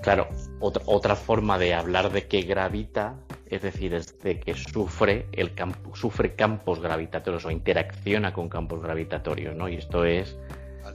Claro, 0.04 0.28
otra, 0.60 0.84
otra 0.86 1.16
forma 1.16 1.58
de 1.58 1.74
hablar 1.76 2.12
de 2.12 2.28
que 2.28 2.42
gravita, 2.42 3.16
es 3.52 3.62
decir, 3.62 3.94
es 3.94 4.18
de 4.20 4.40
que 4.40 4.54
sufre 4.56 5.28
el 5.34 5.54
campo, 5.54 5.96
sufre 5.96 6.34
campos 6.36 6.80
gravitatorios 6.82 7.46
o 7.46 7.52
interacciona 7.52 8.34
con 8.34 8.50
campos 8.50 8.82
gravitatorios, 8.82 9.56
¿no? 9.56 9.68
Y 9.70 9.76
esto 9.76 10.06
es 10.06 10.38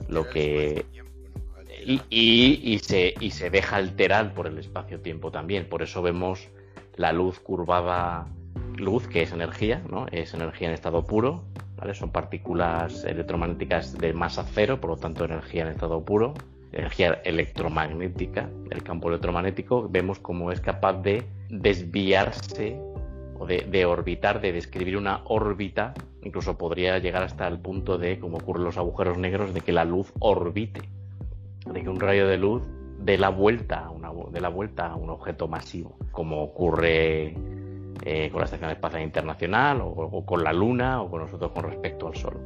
lo 0.09 0.27
que 0.29 0.85
y, 1.85 2.01
y- 2.09 2.59
y 2.63 2.79
se, 2.79 3.13
y 3.19 3.31
se 3.31 3.49
deja 3.49 3.77
alterar 3.77 4.33
por 4.33 4.47
el 4.47 4.57
espacio-tiempo 4.57 5.31
también. 5.31 5.69
Por 5.69 5.81
eso 5.83 6.01
vemos 6.01 6.49
la 6.95 7.13
luz 7.13 7.39
curvada, 7.39 8.27
luz 8.75 9.07
que 9.07 9.21
es 9.21 9.31
energía, 9.31 9.81
¿no? 9.89 10.07
Es 10.11 10.33
energía 10.33 10.67
en 10.67 10.73
estado 10.73 11.05
puro, 11.05 11.43
¿vale? 11.77 11.93
Son 11.93 12.11
partículas 12.11 13.03
electromagnéticas 13.05 13.97
de 13.97 14.11
masa 14.13 14.43
cero, 14.51 14.81
por 14.81 14.89
lo 14.89 14.97
tanto 14.97 15.23
energía 15.25 15.61
en 15.63 15.69
estado 15.69 16.03
puro, 16.03 16.33
energía 16.73 17.21
electromagnética, 17.23 18.49
el 18.71 18.83
campo 18.83 19.09
electromagnético, 19.09 19.87
vemos 19.87 20.19
cómo 20.19 20.51
es 20.51 20.59
capaz 20.59 20.93
de 21.01 21.23
desviarse 21.49 22.79
o 23.39 23.45
de, 23.45 23.67
de 23.69 23.85
orbitar, 23.85 24.41
de 24.41 24.51
describir 24.51 24.97
una 24.97 25.21
órbita, 25.25 25.93
incluso 26.23 26.57
podría 26.57 26.97
llegar 26.99 27.23
hasta 27.23 27.47
el 27.47 27.59
punto 27.59 27.97
de, 27.97 28.19
como 28.19 28.37
ocurren 28.37 28.63
los 28.63 28.77
agujeros 28.77 29.17
negros, 29.17 29.53
de 29.53 29.61
que 29.61 29.71
la 29.71 29.85
luz 29.85 30.11
orbite 30.19 30.81
de 31.73 31.83
que 31.83 31.89
un 31.89 31.99
rayo 31.99 32.27
de 32.27 32.37
luz 32.37 32.63
dé 32.99 33.17
la 33.17 33.29
vuelta 33.29 33.85
a, 33.85 33.89
una, 33.89 34.11
dé 34.31 34.41
la 34.41 34.49
vuelta 34.49 34.87
a 34.87 34.95
un 34.95 35.09
objeto 35.09 35.47
masivo, 35.47 35.97
como 36.11 36.43
ocurre 36.43 37.35
eh, 38.03 38.29
con 38.31 38.39
la 38.39 38.45
Estación 38.45 38.71
Espacial 38.71 39.03
Internacional 39.03 39.81
o, 39.81 40.25
con 40.25 40.43
la 40.43 40.53
Luna 40.53 41.01
o 41.01 41.09
con 41.09 41.21
nosotros 41.21 41.51
con 41.51 41.63
respecto 41.65 42.07
al 42.07 42.15
Sol. 42.15 42.37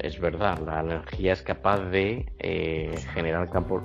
Es 0.00 0.20
verdad, 0.20 0.60
la 0.64 0.80
energía 0.80 1.32
es 1.32 1.42
capaz 1.42 1.80
de 1.90 2.32
eh, 2.38 2.94
generar 3.12 3.50
campos. 3.50 3.82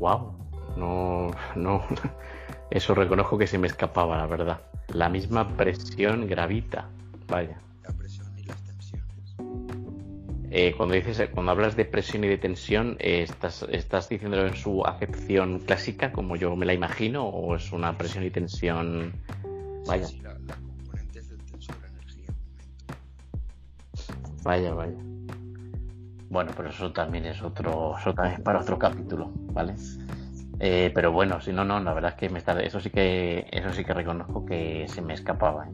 Wow, 0.00 0.32
no, 0.76 1.30
no, 1.56 1.84
eso 2.70 2.94
reconozco 2.94 3.36
que 3.38 3.46
se 3.46 3.58
me 3.58 3.66
escapaba, 3.66 4.16
la 4.16 4.26
verdad. 4.26 4.60
La 4.88 5.08
misma 5.08 5.56
presión 5.56 6.26
gravita, 6.26 6.88
vaya. 7.28 7.60
La 7.84 7.90
presión 7.92 8.26
y 8.36 8.42
las 8.44 8.60
tensiones. 8.64 9.36
Eh, 10.50 10.74
cuando 10.76 10.94
dices, 10.96 11.28
cuando 11.32 11.52
hablas 11.52 11.76
de 11.76 11.84
presión 11.84 12.24
y 12.24 12.28
de 12.28 12.38
tensión, 12.38 12.96
eh, 12.98 13.22
¿estás, 13.22 13.64
¿estás 13.70 14.08
diciéndolo 14.08 14.46
en 14.48 14.56
su 14.56 14.84
acepción 14.84 15.60
clásica, 15.60 16.12
como 16.12 16.34
yo 16.34 16.56
me 16.56 16.66
la 16.66 16.74
imagino, 16.74 17.24
o 17.28 17.54
es 17.54 17.70
una 17.70 17.96
presión 17.96 18.24
y 18.24 18.30
tensión? 18.30 19.12
Vaya, 19.86 20.06
Sí, 20.06 20.16
sí, 20.16 20.22
la- 20.22 20.38
las 20.40 20.58
componentes 20.58 21.28
del 21.28 21.38
tensor 21.44 21.80
de 21.80 21.86
energía-momento. 21.88 22.94
vaya, 24.42 24.74
vaya. 24.74 24.96
Bueno, 26.30 26.52
pero 26.56 26.70
eso 26.70 26.92
también 26.92 27.26
es 27.26 27.42
otro, 27.42 27.96
eso 27.98 28.14
también 28.14 28.36
es 28.36 28.40
para 28.42 28.60
otro 28.60 28.78
capítulo, 28.78 29.32
¿vale? 29.52 29.74
Eh, 30.60 30.92
pero 30.94 31.10
bueno, 31.10 31.40
si 31.40 31.52
no, 31.52 31.64
no, 31.64 31.80
la 31.80 31.92
verdad 31.92 32.12
es 32.12 32.16
que 32.18 32.28
me 32.28 32.38
está, 32.38 32.58
eso 32.60 32.78
sí 32.78 32.90
que, 32.90 33.48
eso 33.50 33.72
sí 33.72 33.84
que 33.84 33.92
reconozco 33.92 34.46
que 34.46 34.86
se 34.86 35.02
me 35.02 35.14
escapaba. 35.14 35.66
¿eh? 35.66 35.70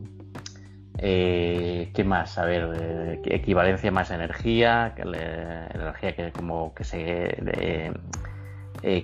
Eh, 0.98 1.90
¿Qué 1.92 2.04
más? 2.04 2.38
A 2.38 2.46
ver, 2.46 2.70
eh, 2.74 3.20
¿qué 3.22 3.34
equivalencia 3.34 3.90
más 3.90 4.10
energía, 4.10 4.94
energía 4.96 6.16
que 6.16 6.32
como 6.32 6.74
que 6.74 6.84
se 6.84 7.92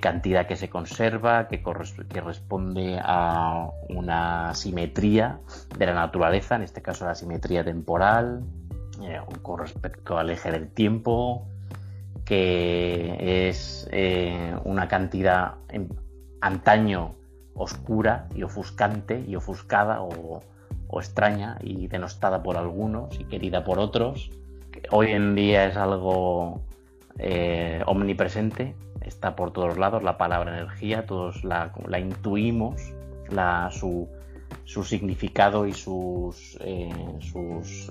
cantidad 0.01 0.47
que 0.47 0.57
se 0.57 0.71
conserva, 0.71 1.49
que, 1.49 1.63
que 2.09 2.21
responde 2.23 2.99
a 3.03 3.69
una 3.91 4.55
simetría 4.55 5.41
de 5.77 5.87
la 5.87 5.95
naturaleza, 5.95 6.57
en 6.57 6.63
este 6.63 6.81
caso 6.81 7.05
la 7.05 7.15
simetría 7.15 7.63
temporal, 7.63 8.43
eh, 9.05 9.21
con 9.43 9.59
respecto 9.59 10.19
al 10.19 10.31
eje 10.31 10.51
del 10.51 10.69
tiempo, 10.69 11.47
que 12.25 13.49
es 13.49 13.89
eh, 13.91 14.55
una 14.65 14.89
cantidad 14.89 15.55
antaño 16.41 17.15
oscura 17.55 18.29
y 18.35 18.43
ofuscante 18.43 19.25
y 19.27 19.37
ofuscada 19.37 20.03
o, 20.03 20.41
extraña 20.95 21.57
y 21.63 21.87
denostada 21.87 22.43
por 22.43 22.59
algunos 22.59 23.19
y 23.19 23.25
querida 23.25 23.65
por 23.65 23.79
otros. 23.79 24.31
hoy 24.91 25.13
en 25.13 25.35
día 25.35 25.67
es 25.67 25.77
algo 25.77 26.61
eh, 27.19 27.83
omnipresente, 27.87 28.75
está 29.01 29.35
por 29.35 29.53
todos 29.53 29.79
lados 29.79 30.03
la 30.03 30.19
palabra 30.19 30.53
energía, 30.59 31.07
todos 31.07 31.45
la, 31.45 31.73
la 31.87 31.99
intuimos, 31.99 32.93
la, 33.31 33.71
su, 33.73 34.07
su 34.65 34.85
significado 34.85 35.67
y 35.67 35.73
sus, 35.73 36.59
sus 37.21 37.91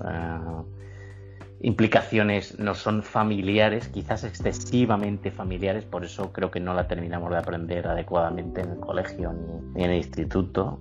implicaciones 1.63 2.57
no 2.59 2.73
son 2.73 3.03
familiares, 3.03 3.87
quizás 3.89 4.23
excesivamente 4.23 5.31
familiares, 5.31 5.85
por 5.85 6.03
eso 6.03 6.31
creo 6.31 6.49
que 6.49 6.59
no 6.59 6.73
la 6.73 6.87
terminamos 6.87 7.29
de 7.29 7.37
aprender 7.37 7.87
adecuadamente 7.87 8.61
en 8.61 8.71
el 8.71 8.79
colegio 8.79 9.31
ni, 9.33 9.73
ni 9.75 9.83
en 9.83 9.91
el 9.91 9.97
instituto. 9.97 10.79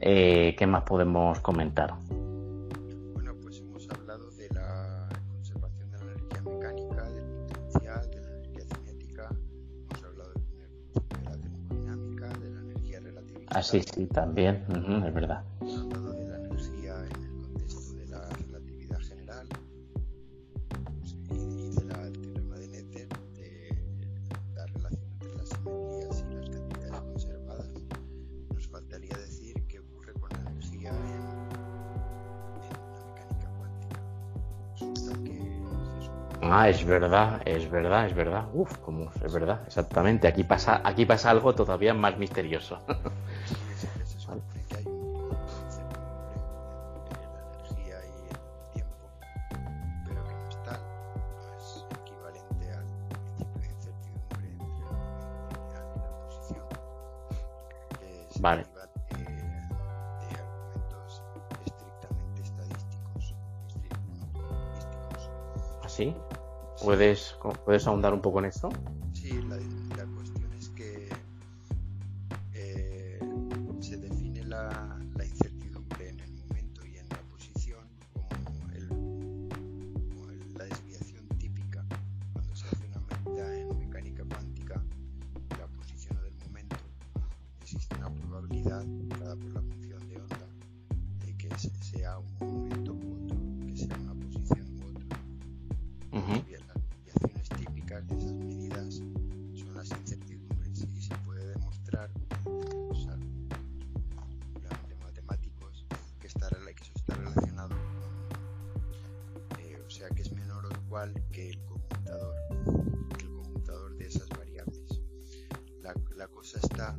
Eh, 0.00 0.54
¿Qué 0.58 0.66
más 0.66 0.82
podemos 0.82 1.40
comentar? 1.40 1.94
Bueno, 3.14 3.34
pues 3.40 3.60
hemos 3.60 3.88
hablado 3.88 4.30
de 4.32 4.48
la 4.50 5.08
conservación 5.28 5.90
de 5.90 5.98
la 5.98 6.04
energía 6.04 6.42
mecánica, 6.42 7.08
del 7.10 7.24
potencial, 7.46 8.10
de 8.10 8.20
la 8.20 8.28
energía 8.28 8.64
cinética, 8.76 9.28
hemos 9.90 10.04
hablado 10.04 10.32
de 10.32 10.40
la 11.24 11.38
termodinámica, 11.38 12.28
de 12.28 12.50
la 12.50 12.60
energía 12.60 13.00
relativista. 13.00 13.58
Ah, 13.58 13.62
sí, 13.62 13.80
sí, 13.82 14.06
también, 14.06 14.64
es 15.06 15.14
verdad. 15.14 15.44
Ah, 36.62 36.68
es 36.68 36.84
verdad, 36.84 37.42
es 37.44 37.68
verdad, 37.68 38.06
es 38.06 38.14
verdad. 38.14 38.44
Uf, 38.52 38.78
como 38.78 39.10
es 39.24 39.32
verdad, 39.32 39.62
exactamente. 39.66 40.28
Aquí 40.28 40.44
pasa, 40.44 40.80
aquí 40.84 41.04
pasa 41.04 41.30
algo 41.30 41.54
todavía 41.56 41.92
más 41.92 42.16
misterioso. 42.18 42.84
¿Puedes, 67.64 67.86
¿Puedes 67.86 67.86
ahondar 67.86 68.12
un 68.14 68.20
poco 68.20 68.38
en 68.40 68.46
esto? 68.46 68.68
Que 111.32 111.48
el 111.48 111.64
conmutador, 111.64 112.36
el 113.18 113.32
conmutador 113.32 113.96
de 113.96 114.06
esas 114.06 114.28
variables. 114.28 115.00
La, 115.80 115.94
la 116.14 116.28
cosa 116.28 116.58
está 116.62 116.98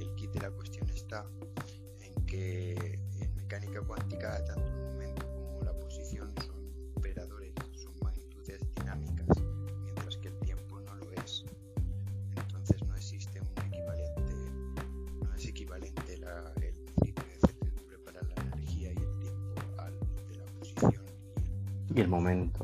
el 0.00 0.14
kit 0.16 0.32
de 0.32 0.40
la 0.40 0.50
cuestión 0.50 0.88
está 0.90 1.24
en 2.00 2.26
que 2.26 2.98
en 3.20 3.34
mecánica 3.36 3.80
cuántica 3.82 4.44
tanto 4.44 4.66
el 4.66 4.82
momento 4.82 5.26
como 5.28 5.62
la 5.62 5.72
posición 5.78 6.34
son 6.44 6.92
operadores, 6.94 7.52
son 7.76 7.94
magnitudes 8.02 8.60
dinámicas, 8.74 9.28
mientras 9.84 10.16
que 10.18 10.28
el 10.28 10.38
tiempo 10.40 10.80
no 10.80 10.94
lo 10.96 11.12
es. 11.12 11.44
Entonces 12.36 12.82
no 12.86 12.96
existe 12.96 13.40
un 13.40 13.64
equivalente, 13.66 14.34
no 15.22 15.34
es 15.34 15.46
equivalente 15.46 16.18
la, 16.18 16.52
el 16.60 16.74
principio 16.74 17.24
de 17.24 17.34
incertidumbre 17.34 17.98
para 17.98 18.22
la 18.22 18.34
energía 18.42 18.92
y 18.92 18.96
el 18.96 19.18
tiempo 19.20 19.54
al 19.78 19.98
de 20.28 20.36
la 20.36 20.44
posición 20.58 21.04
el, 21.90 21.96
y 21.96 22.00
el 22.00 22.08
momento. 22.08 22.57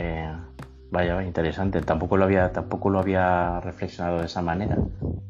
Eh, 0.00 0.32
vaya, 0.90 1.22
interesante. 1.22 1.82
Tampoco 1.82 2.16
lo 2.16 2.24
había, 2.24 2.52
tampoco 2.52 2.88
lo 2.88 2.98
había 2.98 3.60
reflexionado 3.60 4.20
de 4.20 4.26
esa 4.26 4.40
manera. 4.40 4.78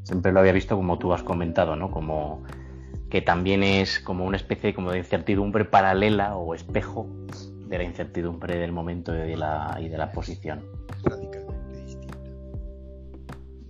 Siempre 0.04 0.32
lo 0.32 0.40
había 0.40 0.52
visto 0.52 0.76
como 0.76 0.98
tú 0.98 1.12
has 1.12 1.22
comentado, 1.22 1.74
¿no? 1.74 1.90
Como 1.90 2.42
que 3.10 3.20
también 3.20 3.64
es 3.64 3.98
como 3.98 4.24
una 4.24 4.36
especie 4.36 4.72
como 4.72 4.92
de 4.92 4.98
incertidumbre 4.98 5.64
paralela 5.64 6.36
o 6.36 6.54
espejo 6.54 7.08
de 7.66 7.78
la 7.78 7.84
incertidumbre 7.84 8.56
del 8.56 8.70
momento 8.70 9.12
y 9.14 9.18
de 9.18 9.36
la, 9.36 9.76
y 9.80 9.88
de 9.88 9.98
la 9.98 10.12
posición. 10.12 10.64
Radicalmente 11.02 11.82
distinta. 11.82 12.18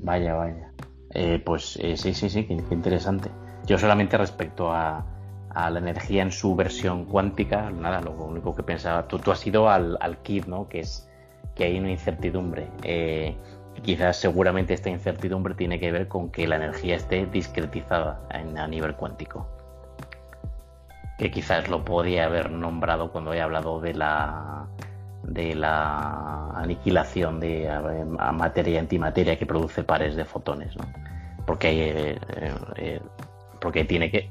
Vaya, 0.00 0.34
vaya. 0.34 0.72
Eh, 1.14 1.42
pues 1.44 1.78
eh, 1.80 1.96
sí, 1.96 2.12
sí, 2.12 2.28
sí, 2.28 2.44
qué, 2.44 2.58
qué, 2.68 2.74
interesante. 2.74 3.30
Yo 3.66 3.78
solamente 3.78 4.18
respecto 4.18 4.70
a, 4.70 5.06
a, 5.54 5.70
la 5.70 5.78
energía 5.78 6.22
en 6.22 6.32
su 6.32 6.54
versión 6.56 7.04
cuántica, 7.04 7.70
nada, 7.70 8.00
lo 8.00 8.12
único 8.12 8.54
que 8.54 8.62
pensaba, 8.62 9.06
tú, 9.08 9.18
tú 9.18 9.30
has 9.30 9.46
ido 9.46 9.68
al, 9.68 9.96
al 10.00 10.18
kit, 10.18 10.46
¿no? 10.46 10.68
Que 10.68 10.80
es 10.80 11.08
que 11.54 11.64
hay 11.64 11.78
una 11.78 11.90
incertidumbre. 11.90 12.68
Eh, 12.82 13.36
quizás 13.82 14.16
seguramente 14.16 14.74
esta 14.74 14.90
incertidumbre 14.90 15.54
tiene 15.54 15.78
que 15.78 15.92
ver 15.92 16.08
con 16.08 16.30
que 16.30 16.46
la 16.46 16.56
energía 16.56 16.96
esté 16.96 17.26
discretizada 17.26 18.20
a 18.30 18.66
nivel 18.66 18.94
cuántico. 18.94 19.46
Que 21.18 21.30
quizás 21.30 21.68
lo 21.68 21.84
podría 21.84 22.26
haber 22.26 22.50
nombrado 22.50 23.12
cuando 23.12 23.34
he 23.34 23.40
hablado 23.40 23.80
de 23.80 23.94
la 23.94 24.66
de 25.22 25.54
la 25.54 26.50
aniquilación 26.54 27.40
de 27.40 27.68
a, 27.68 28.32
materia 28.32 28.74
y 28.74 28.78
antimateria 28.78 29.38
que 29.38 29.44
produce 29.44 29.84
pares 29.84 30.16
de 30.16 30.24
fotones, 30.24 30.74
¿no? 30.76 30.84
Porque 31.46 32.12
eh, 32.12 32.18
eh, 32.76 33.00
porque 33.60 33.84
tiene 33.84 34.10
que 34.10 34.30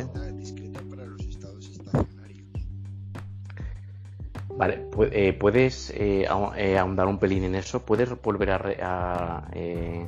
Exacto. 0.00 0.32
Discreta, 0.36 0.80
para 0.90 1.06
los 1.06 1.20
estados 1.22 1.66
estacionarios. 1.66 2.46
Vale, 4.56 4.78
¿puedes 5.38 5.92
eh, 5.94 6.26
ahondar 6.28 7.06
un 7.06 7.18
pelín 7.18 7.44
en 7.44 7.54
eso? 7.54 7.84
¿Puedes 7.84 8.10
volver 8.22 8.50
a, 8.50 9.38
a 9.38 9.48
eh, 9.52 10.06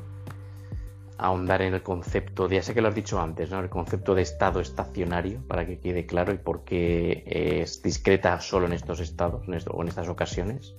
ahondar 1.18 1.62
en 1.62 1.74
el 1.74 1.82
concepto, 1.82 2.48
de, 2.48 2.56
ya 2.56 2.62
sé 2.62 2.74
que 2.74 2.80
lo 2.80 2.88
has 2.88 2.94
dicho 2.94 3.20
antes, 3.20 3.50
¿no? 3.50 3.60
el 3.60 3.68
concepto 3.68 4.14
de 4.14 4.22
estado 4.22 4.60
estacionario, 4.60 5.42
para 5.46 5.66
que 5.66 5.80
quede 5.80 6.06
claro 6.06 6.32
y 6.32 6.38
por 6.38 6.64
qué 6.64 7.24
es 7.26 7.82
discreta 7.82 8.40
solo 8.40 8.66
en 8.66 8.72
estos 8.72 9.00
estados 9.00 9.46
en 9.48 9.54
esto, 9.54 9.72
o 9.72 9.82
en 9.82 9.88
estas 9.88 10.08
ocasiones. 10.08 10.76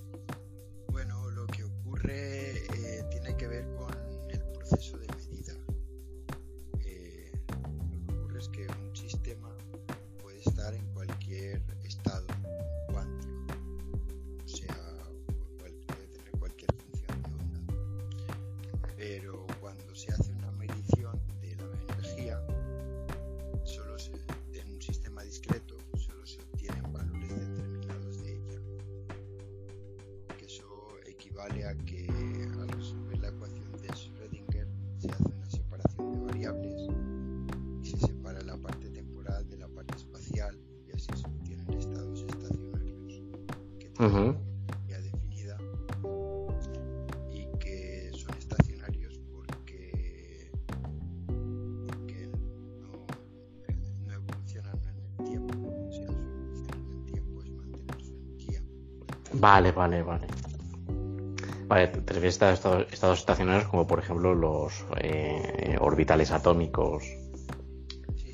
Refieres 62.20 62.42
a 62.42 62.52
estados, 62.52 63.18
estacionarios 63.18 63.66
como 63.68 63.86
por 63.86 63.98
ejemplo 63.98 64.34
los 64.34 64.84
eh, 64.98 65.78
orbitales 65.80 66.30
atómicos, 66.32 67.02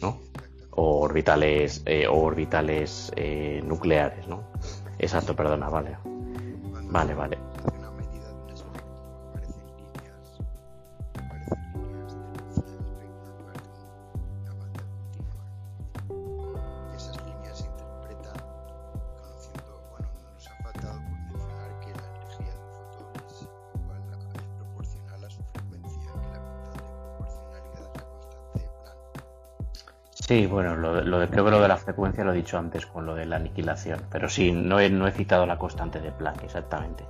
¿no? 0.02 0.20
O 0.72 1.02
orbitales, 1.02 1.82
eh, 1.86 2.08
orbitales 2.08 3.12
eh, 3.14 3.62
nucleares, 3.64 4.26
¿no? 4.26 4.50
Exacto, 4.98 5.36
perdona, 5.36 5.68
vale. 5.68 5.98
Vale, 6.90 7.14
vale. 7.14 7.38
Sí, 30.36 30.46
bueno, 30.46 30.76
lo, 30.76 30.92
de, 31.18 31.28
creo 31.28 31.46
que 31.46 31.50
lo 31.50 31.62
de 31.62 31.68
la 31.68 31.78
frecuencia 31.78 32.22
lo 32.22 32.34
he 32.34 32.36
dicho 32.36 32.58
antes 32.58 32.84
con 32.84 33.06
lo 33.06 33.14
de 33.14 33.24
la 33.24 33.36
aniquilación, 33.36 34.02
pero 34.10 34.28
sí, 34.28 34.52
no 34.52 34.78
he, 34.78 34.90
no 34.90 35.08
he 35.08 35.12
citado 35.12 35.46
la 35.46 35.56
constante 35.56 35.98
de 35.98 36.12
Planck 36.12 36.42
exactamente. 36.42 37.04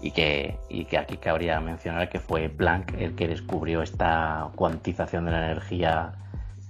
Y 0.00 0.12
que, 0.12 0.56
y 0.68 0.84
que 0.84 0.96
aquí 0.96 1.16
cabría 1.16 1.58
mencionar 1.58 2.08
que 2.08 2.20
fue 2.20 2.48
Planck 2.48 2.94
el 2.96 3.16
que 3.16 3.26
descubrió 3.26 3.82
esta 3.82 4.50
cuantización 4.54 5.24
de 5.24 5.32
la 5.32 5.46
energía 5.46 6.12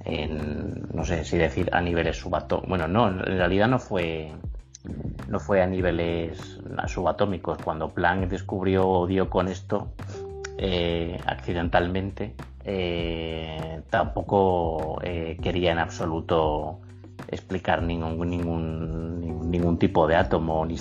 en, 0.06 0.88
no 0.94 1.04
sé 1.04 1.22
si 1.22 1.36
decir 1.36 1.68
a 1.70 1.82
niveles 1.82 2.16
subatómicos. 2.16 2.66
Bueno, 2.66 2.88
no, 2.88 3.08
en 3.08 3.18
realidad 3.18 3.68
no 3.68 3.78
fue, 3.78 4.32
no 5.28 5.38
fue 5.38 5.60
a 5.60 5.66
niveles 5.66 6.62
subatómicos. 6.86 7.58
Cuando 7.58 7.90
Planck 7.90 8.26
descubrió 8.26 8.88
o 8.88 9.06
dio 9.06 9.28
con 9.28 9.48
esto 9.48 9.92
eh, 10.56 11.20
accidentalmente, 11.26 12.36
eh, 12.64 13.82
tampoco 13.90 15.00
eh, 15.02 15.38
quería 15.42 15.72
en 15.72 15.78
absoluto 15.78 16.80
explicar 17.28 17.82
ningún, 17.82 18.28
ningún, 18.28 19.50
ningún 19.50 19.78
tipo 19.78 20.06
de 20.06 20.16
átomo, 20.16 20.66
ni, 20.66 20.76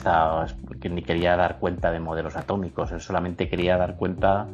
ni 0.89 1.01
quería 1.03 1.35
dar 1.35 1.59
cuenta 1.59 1.91
de 1.91 1.99
modelos 1.99 2.35
atómicos, 2.35 2.91
solamente 3.03 3.49
quería 3.49 3.77
dar 3.77 3.97
cuenta 3.97 4.47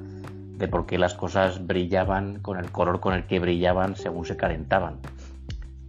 de 0.58 0.68
por 0.68 0.86
qué 0.86 0.98
las 0.98 1.14
cosas 1.14 1.66
brillaban 1.66 2.40
con 2.40 2.60
el 2.60 2.72
color 2.72 3.00
con 3.00 3.14
el 3.14 3.26
que 3.26 3.40
brillaban 3.40 3.96
según 3.96 4.26
se 4.26 4.38
calentaban, 4.38 4.98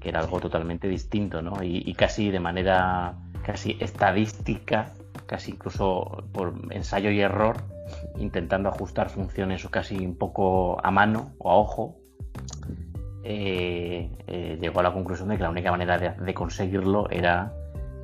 que 0.01 0.09
era 0.09 0.21
algo 0.21 0.41
totalmente 0.41 0.89
distinto, 0.89 1.43
¿no? 1.43 1.63
Y, 1.63 1.93
casi 1.95 2.31
de 2.31 2.41
manera 2.41 3.15
casi 3.45 3.77
estadística, 3.81 4.93
casi 5.27 5.53
incluso 5.53 6.25
por 6.33 6.55
ensayo 6.71 7.11
y 7.11 7.21
error, 7.21 7.57
intentando 8.19 8.69
ajustar 8.69 9.11
funciones 9.11 9.65
o 9.65 9.71
casi 9.71 9.97
un 10.05 10.17
poco 10.17 10.79
a 10.85 10.91
mano 10.91 11.35
o 11.39 11.51
a 11.51 11.57
ojo, 11.57 11.99
eh, 13.23 14.09
eh, 14.29 14.59
llegó 14.61 14.81
a 14.81 14.83
la 14.85 14.93
conclusión 14.93 15.29
de 15.29 15.37
que 15.37 15.43
la 15.43 15.51
única 15.51 15.71
manera 15.71 15.99
de, 15.99 16.35
conseguirlo 16.35 17.11
era 17.11 17.53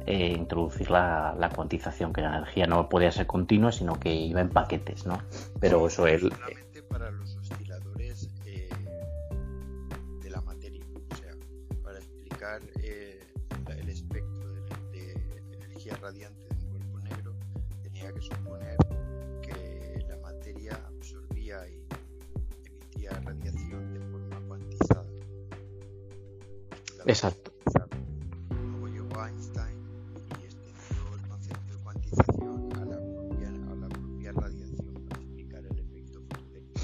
eh, 0.05 0.35
introducir 0.37 0.91
la, 0.91 1.51
cuantización, 1.55 2.13
que 2.13 2.23
la 2.23 2.39
energía 2.39 2.67
no 2.67 2.89
podía 2.89 3.13
ser 3.13 3.27
continua, 3.27 3.71
sino 3.71 4.01
que 4.01 4.13
iba 4.13 4.41
en 4.41 4.49
paquetes, 4.49 5.07
¿no? 5.07 5.19
Pero 5.61 5.87
eso 5.87 6.07
es... 6.07 6.23
Exacto. 27.07 27.53
Luego 28.51 28.89
llegó 28.89 29.27
Einstein 29.27 29.77
y 30.41 30.45
extendió 30.45 31.15
el 31.15 31.29
concepto 31.29 31.73
de 31.73 31.83
cuantización 31.83 32.69
a 32.75 32.85
la 32.85 32.97
propia, 32.97 33.49
a 33.49 33.75
la 33.77 33.89
propia 33.89 34.33
radiación 34.33 35.07
para 35.09 35.21
explicar 35.21 35.65
el 35.65 35.79
efecto 35.79 36.21
fototécnico. 36.21 36.81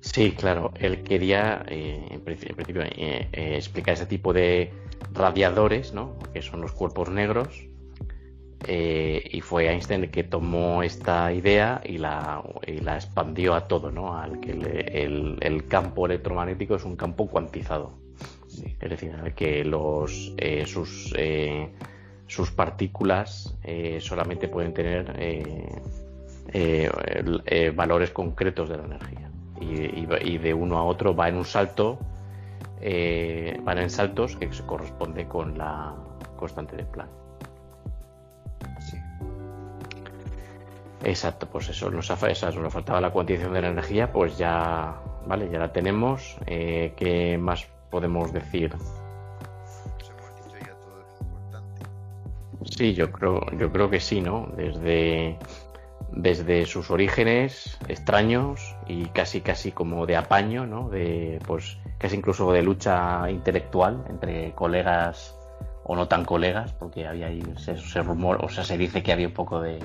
Sí, 0.00 0.32
claro, 0.32 0.72
él 0.78 1.02
quería 1.02 1.64
eh, 1.68 2.06
en 2.10 2.20
principio 2.20 2.82
eh, 2.82 3.28
eh, 3.32 3.56
explicar 3.56 3.94
ese 3.94 4.06
tipo 4.06 4.32
de 4.32 4.72
radiadores, 5.12 5.92
¿no? 5.92 6.18
que 6.32 6.42
son 6.42 6.60
los 6.60 6.72
cuerpos 6.72 7.10
negros, 7.10 7.68
eh, 8.66 9.28
y 9.32 9.40
fue 9.40 9.68
Einstein 9.68 10.04
el 10.04 10.10
que 10.10 10.22
tomó 10.24 10.82
esta 10.82 11.32
idea 11.32 11.80
y 11.84 11.98
la, 11.98 12.42
y 12.66 12.78
la 12.78 12.94
expandió 12.96 13.54
a 13.54 13.66
todo, 13.66 13.90
¿no? 13.90 14.16
Al 14.16 14.40
que 14.40 14.52
el, 14.52 15.38
el, 15.40 15.66
campo 15.66 16.06
electromagnético 16.06 16.76
es 16.76 16.84
un 16.84 16.96
campo 16.96 17.26
cuantizado. 17.26 18.01
Es 18.80 18.90
decir, 18.90 19.12
que 19.34 19.64
los, 19.64 20.32
eh, 20.36 20.66
sus, 20.66 21.14
eh, 21.16 21.70
sus 22.26 22.50
partículas 22.50 23.56
eh, 23.62 23.98
solamente 24.00 24.48
pueden 24.48 24.74
tener 24.74 25.12
valores 27.74 28.10
concretos 28.10 28.68
de 28.68 28.76
la 28.76 28.84
energía. 28.84 29.30
Y, 29.60 30.38
de 30.38 30.54
uno 30.54 30.78
a 30.78 30.84
otro 30.84 31.14
va 31.14 31.28
en 31.28 31.36
un 31.36 31.44
salto, 31.44 31.98
van 32.80 33.78
en 33.78 33.90
saltos 33.90 34.36
que 34.36 34.52
se 34.52 34.64
corresponde 34.64 35.26
con 35.28 35.56
la 35.56 35.94
constante 36.36 36.76
de 36.76 36.84
Planck. 36.84 37.10
Exacto, 41.04 41.48
pues 41.48 41.68
eso 41.68 41.90
nos, 41.90 42.10
eso, 42.10 42.50
nos 42.60 42.72
faltaba 42.72 43.00
la 43.00 43.10
cuantización 43.10 43.54
de 43.54 43.62
la 43.62 43.68
energía, 43.68 44.12
pues 44.12 44.38
ya, 44.38 45.00
vale, 45.26 45.48
ya 45.50 45.58
la 45.58 45.72
tenemos. 45.72 46.36
¿Qué 46.46 47.38
más 47.40 47.66
podemos 47.92 48.32
decir. 48.32 48.74
Sí, 52.64 52.94
yo 52.94 53.12
creo, 53.12 53.40
yo 53.58 53.70
creo 53.70 53.90
que 53.90 54.00
sí, 54.00 54.22
¿no? 54.22 54.48
Desde, 54.56 55.38
desde 56.10 56.64
sus 56.64 56.90
orígenes 56.90 57.78
extraños 57.88 58.74
y 58.88 59.04
casi 59.06 59.42
casi 59.42 59.72
como 59.72 60.06
de 60.06 60.16
apaño, 60.16 60.66
¿no? 60.66 60.88
De, 60.88 61.38
pues 61.46 61.76
casi 61.98 62.16
incluso 62.16 62.50
de 62.52 62.62
lucha 62.62 63.30
intelectual 63.30 64.04
entre 64.08 64.52
colegas 64.52 65.36
o 65.84 65.94
no 65.94 66.08
tan 66.08 66.24
colegas, 66.24 66.72
porque 66.72 67.06
había 67.06 67.26
ahí 67.26 67.42
se, 67.56 68.02
rumor, 68.02 68.42
o 68.42 68.48
sea, 68.48 68.64
se 68.64 68.78
dice 68.78 69.02
que 69.02 69.12
había 69.12 69.26
un 69.26 69.34
poco 69.34 69.60
de, 69.60 69.78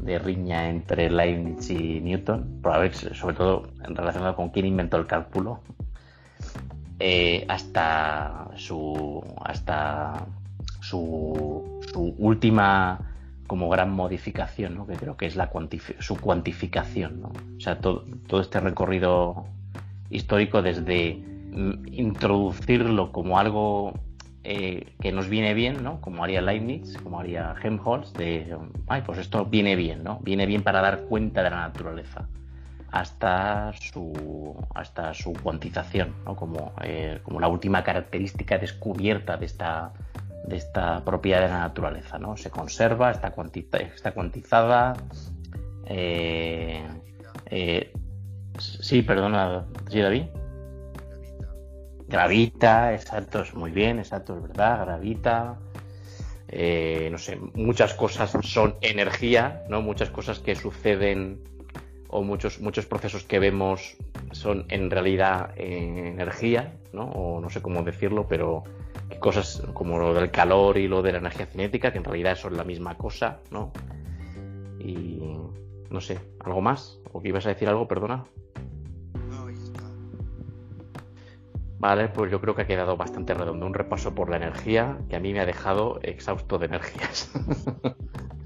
de 0.00 0.18
riña 0.18 0.68
entre 0.68 1.10
Leibniz 1.10 1.70
y 1.70 2.00
Newton, 2.00 2.60
sobre 3.12 3.36
todo 3.36 3.68
relacionado 3.78 4.34
con 4.34 4.48
quién 4.48 4.66
inventó 4.66 4.96
el 4.96 5.06
cálculo, 5.06 5.60
eh, 6.98 7.44
hasta 7.48 8.48
su 8.56 9.22
hasta 9.44 10.26
su, 10.80 11.80
su, 11.92 12.14
última 12.18 12.98
como 13.46 13.68
gran 13.68 13.92
modificación, 13.92 14.76
¿no? 14.76 14.86
que 14.86 14.94
creo 14.94 15.16
que 15.16 15.26
es 15.26 15.36
la 15.36 15.50
su 15.98 16.16
cuantificación, 16.16 17.20
¿no? 17.20 17.28
o 17.28 17.60
sea, 17.60 17.78
todo, 17.78 18.04
todo 18.26 18.40
este 18.40 18.60
recorrido 18.60 19.46
histórico 20.10 20.62
desde 20.62 21.22
mm, 21.52 21.92
introducirlo 21.92 23.12
como 23.12 23.38
algo 23.38 23.94
eh, 24.42 24.94
que 25.00 25.12
nos 25.12 25.28
viene 25.28 25.54
bien, 25.54 25.82
¿no? 25.82 26.00
Como 26.00 26.22
haría 26.22 26.40
Leibniz, 26.40 26.96
como 27.02 27.18
haría 27.18 27.54
Helmholtz, 27.60 28.12
de, 28.12 28.56
ay, 28.86 29.02
pues 29.04 29.18
esto 29.18 29.44
viene 29.44 29.74
bien, 29.74 30.04
¿no? 30.04 30.20
Viene 30.22 30.46
bien 30.46 30.62
para 30.62 30.80
dar 30.80 31.02
cuenta 31.02 31.42
de 31.42 31.50
la 31.50 31.56
naturaleza 31.56 32.28
hasta 33.00 33.72
su, 33.74 34.56
hasta 34.74 35.12
su 35.12 35.34
cuantización, 35.34 36.14
como, 36.24 36.72
eh, 36.82 37.20
como 37.22 37.40
la 37.40 37.48
última 37.48 37.84
característica 37.84 38.56
descubierta 38.56 39.36
de 39.36 39.44
esta, 39.44 39.92
de 40.46 40.56
esta 40.56 41.04
propiedad 41.04 41.42
de 41.42 41.48
la 41.48 41.58
naturaleza. 41.58 42.18
¿no? 42.18 42.36
Se 42.38 42.50
conserva, 42.50 43.10
está, 43.10 43.34
está 43.94 44.12
cuantizada. 44.12 44.94
Eh, 45.86 46.86
eh, 47.50 47.92
sí, 48.58 49.02
perdona, 49.02 49.66
¿sí, 49.90 50.00
David? 50.00 50.24
Gravita, 52.08 52.94
exacto, 52.94 53.42
es 53.42 53.52
muy 53.52 53.72
bien, 53.72 53.98
exacto, 53.98 54.36
es 54.36 54.42
verdad, 54.42 54.86
gravita. 54.86 55.58
no 57.10 57.18
sé, 57.18 57.36
muchas 57.54 57.92
cosas 57.92 58.32
son 58.42 58.76
energía, 58.80 59.64
¿no? 59.68 59.82
Muchas 59.82 60.08
cosas 60.10 60.38
que 60.38 60.54
suceden 60.54 61.42
o 62.08 62.22
muchos, 62.22 62.60
muchos 62.60 62.86
procesos 62.86 63.24
que 63.24 63.38
vemos 63.38 63.96
son 64.32 64.64
en 64.68 64.90
realidad 64.90 65.50
eh, 65.56 66.10
energía, 66.12 66.76
¿no? 66.92 67.04
o 67.04 67.40
no 67.40 67.50
sé 67.50 67.62
cómo 67.62 67.82
decirlo, 67.82 68.26
pero 68.28 68.64
cosas 69.18 69.62
como 69.72 69.98
lo 69.98 70.14
del 70.14 70.30
calor 70.30 70.78
y 70.78 70.88
lo 70.88 71.02
de 71.02 71.12
la 71.12 71.18
energía 71.18 71.46
cinética, 71.46 71.92
que 71.92 71.98
en 71.98 72.04
realidad 72.04 72.36
son 72.36 72.56
la 72.56 72.64
misma 72.64 72.96
cosa, 72.96 73.40
¿no? 73.50 73.72
Y 74.78 75.20
no 75.90 76.00
sé, 76.00 76.18
¿algo 76.40 76.60
más? 76.60 77.00
¿O 77.12 77.22
que 77.22 77.28
ibas 77.28 77.46
a 77.46 77.50
decir 77.50 77.68
algo, 77.68 77.88
perdona? 77.88 78.24
No, 79.28 79.50
ya 79.50 79.62
está. 79.62 79.82
Vale, 81.78 82.08
pues 82.08 82.30
yo 82.30 82.40
creo 82.40 82.54
que 82.54 82.62
ha 82.62 82.66
quedado 82.66 82.96
bastante 82.96 83.34
redondo. 83.34 83.66
Un 83.66 83.74
repaso 83.74 84.14
por 84.14 84.30
la 84.30 84.36
energía 84.36 84.98
que 85.08 85.16
a 85.16 85.20
mí 85.20 85.32
me 85.32 85.40
ha 85.40 85.46
dejado 85.46 86.00
exhausto 86.02 86.58
de 86.58 86.66
energías. 86.66 87.30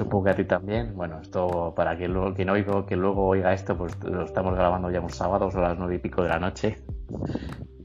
Supongo 0.00 0.24
que 0.24 0.30
a 0.30 0.34
ti 0.34 0.44
también. 0.44 0.96
Bueno, 0.96 1.20
esto 1.20 1.74
para 1.76 1.94
que 1.94 2.08
luego, 2.08 2.32
quien, 2.32 2.48
oiga, 2.48 2.86
que 2.86 2.96
luego 2.96 3.26
oiga 3.26 3.52
esto, 3.52 3.76
pues 3.76 4.02
lo 4.02 4.22
estamos 4.22 4.54
grabando 4.54 4.90
ya 4.90 4.98
un 4.98 5.10
sábado, 5.10 5.50
son 5.50 5.60
las 5.60 5.76
nueve 5.76 5.96
y 5.96 5.98
pico 5.98 6.22
de 6.22 6.30
la 6.30 6.38
noche. 6.38 6.78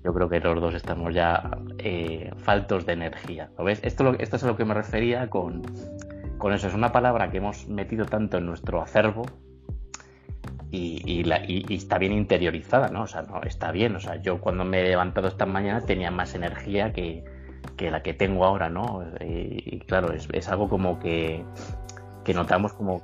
Yo 0.01 0.13
creo 0.13 0.29
que 0.29 0.39
los 0.39 0.61
dos 0.61 0.75
estamos 0.75 1.13
ya 1.13 1.51
eh, 1.77 2.31
faltos 2.37 2.85
de 2.85 2.93
energía. 2.93 3.49
¿Lo 3.57 3.65
ves? 3.65 3.81
Esto, 3.83 4.13
esto 4.17 4.37
es 4.37 4.43
a 4.45 4.47
lo 4.47 4.55
que 4.55 4.63
me 4.63 4.73
refería 4.73 5.29
con, 5.29 5.63
con 6.37 6.53
eso. 6.53 6.67
Es 6.69 6.73
una 6.73 6.93
palabra 6.93 7.29
que 7.29 7.39
hemos 7.39 7.67
metido 7.67 8.05
tanto 8.05 8.37
en 8.37 8.45
nuestro 8.45 8.81
acervo 8.81 9.25
y, 10.71 11.25
está 11.69 11.97
bien 11.97 12.13
interiorizada, 12.13 12.87
¿no? 12.87 13.01
O 13.01 13.07
sea, 13.07 13.23
no, 13.23 13.41
está 13.43 13.73
bien. 13.73 13.93
O 13.97 13.99
sea, 13.99 14.21
yo 14.21 14.39
cuando 14.39 14.63
me 14.63 14.79
he 14.79 14.83
levantado 14.87 15.27
esta 15.27 15.45
mañana 15.45 15.81
tenía 15.81 16.11
más 16.11 16.33
energía 16.33 16.93
que, 16.93 17.25
que 17.75 17.91
la 17.91 18.01
que 18.01 18.13
tengo 18.13 18.45
ahora, 18.45 18.69
¿no? 18.69 19.03
Y, 19.21 19.79
claro, 19.81 20.13
es, 20.13 20.49
algo 20.49 20.69
como 20.69 20.99
que, 20.99 21.43
que 22.25 22.33
notamos 22.33 22.73
como... 22.73 23.01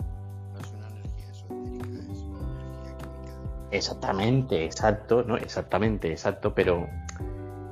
Exactamente, 3.71 4.65
exacto, 4.65 5.23
¿no? 5.23 5.37
Exactamente, 5.37 6.11
exacto, 6.11 6.53
pero 6.53 6.89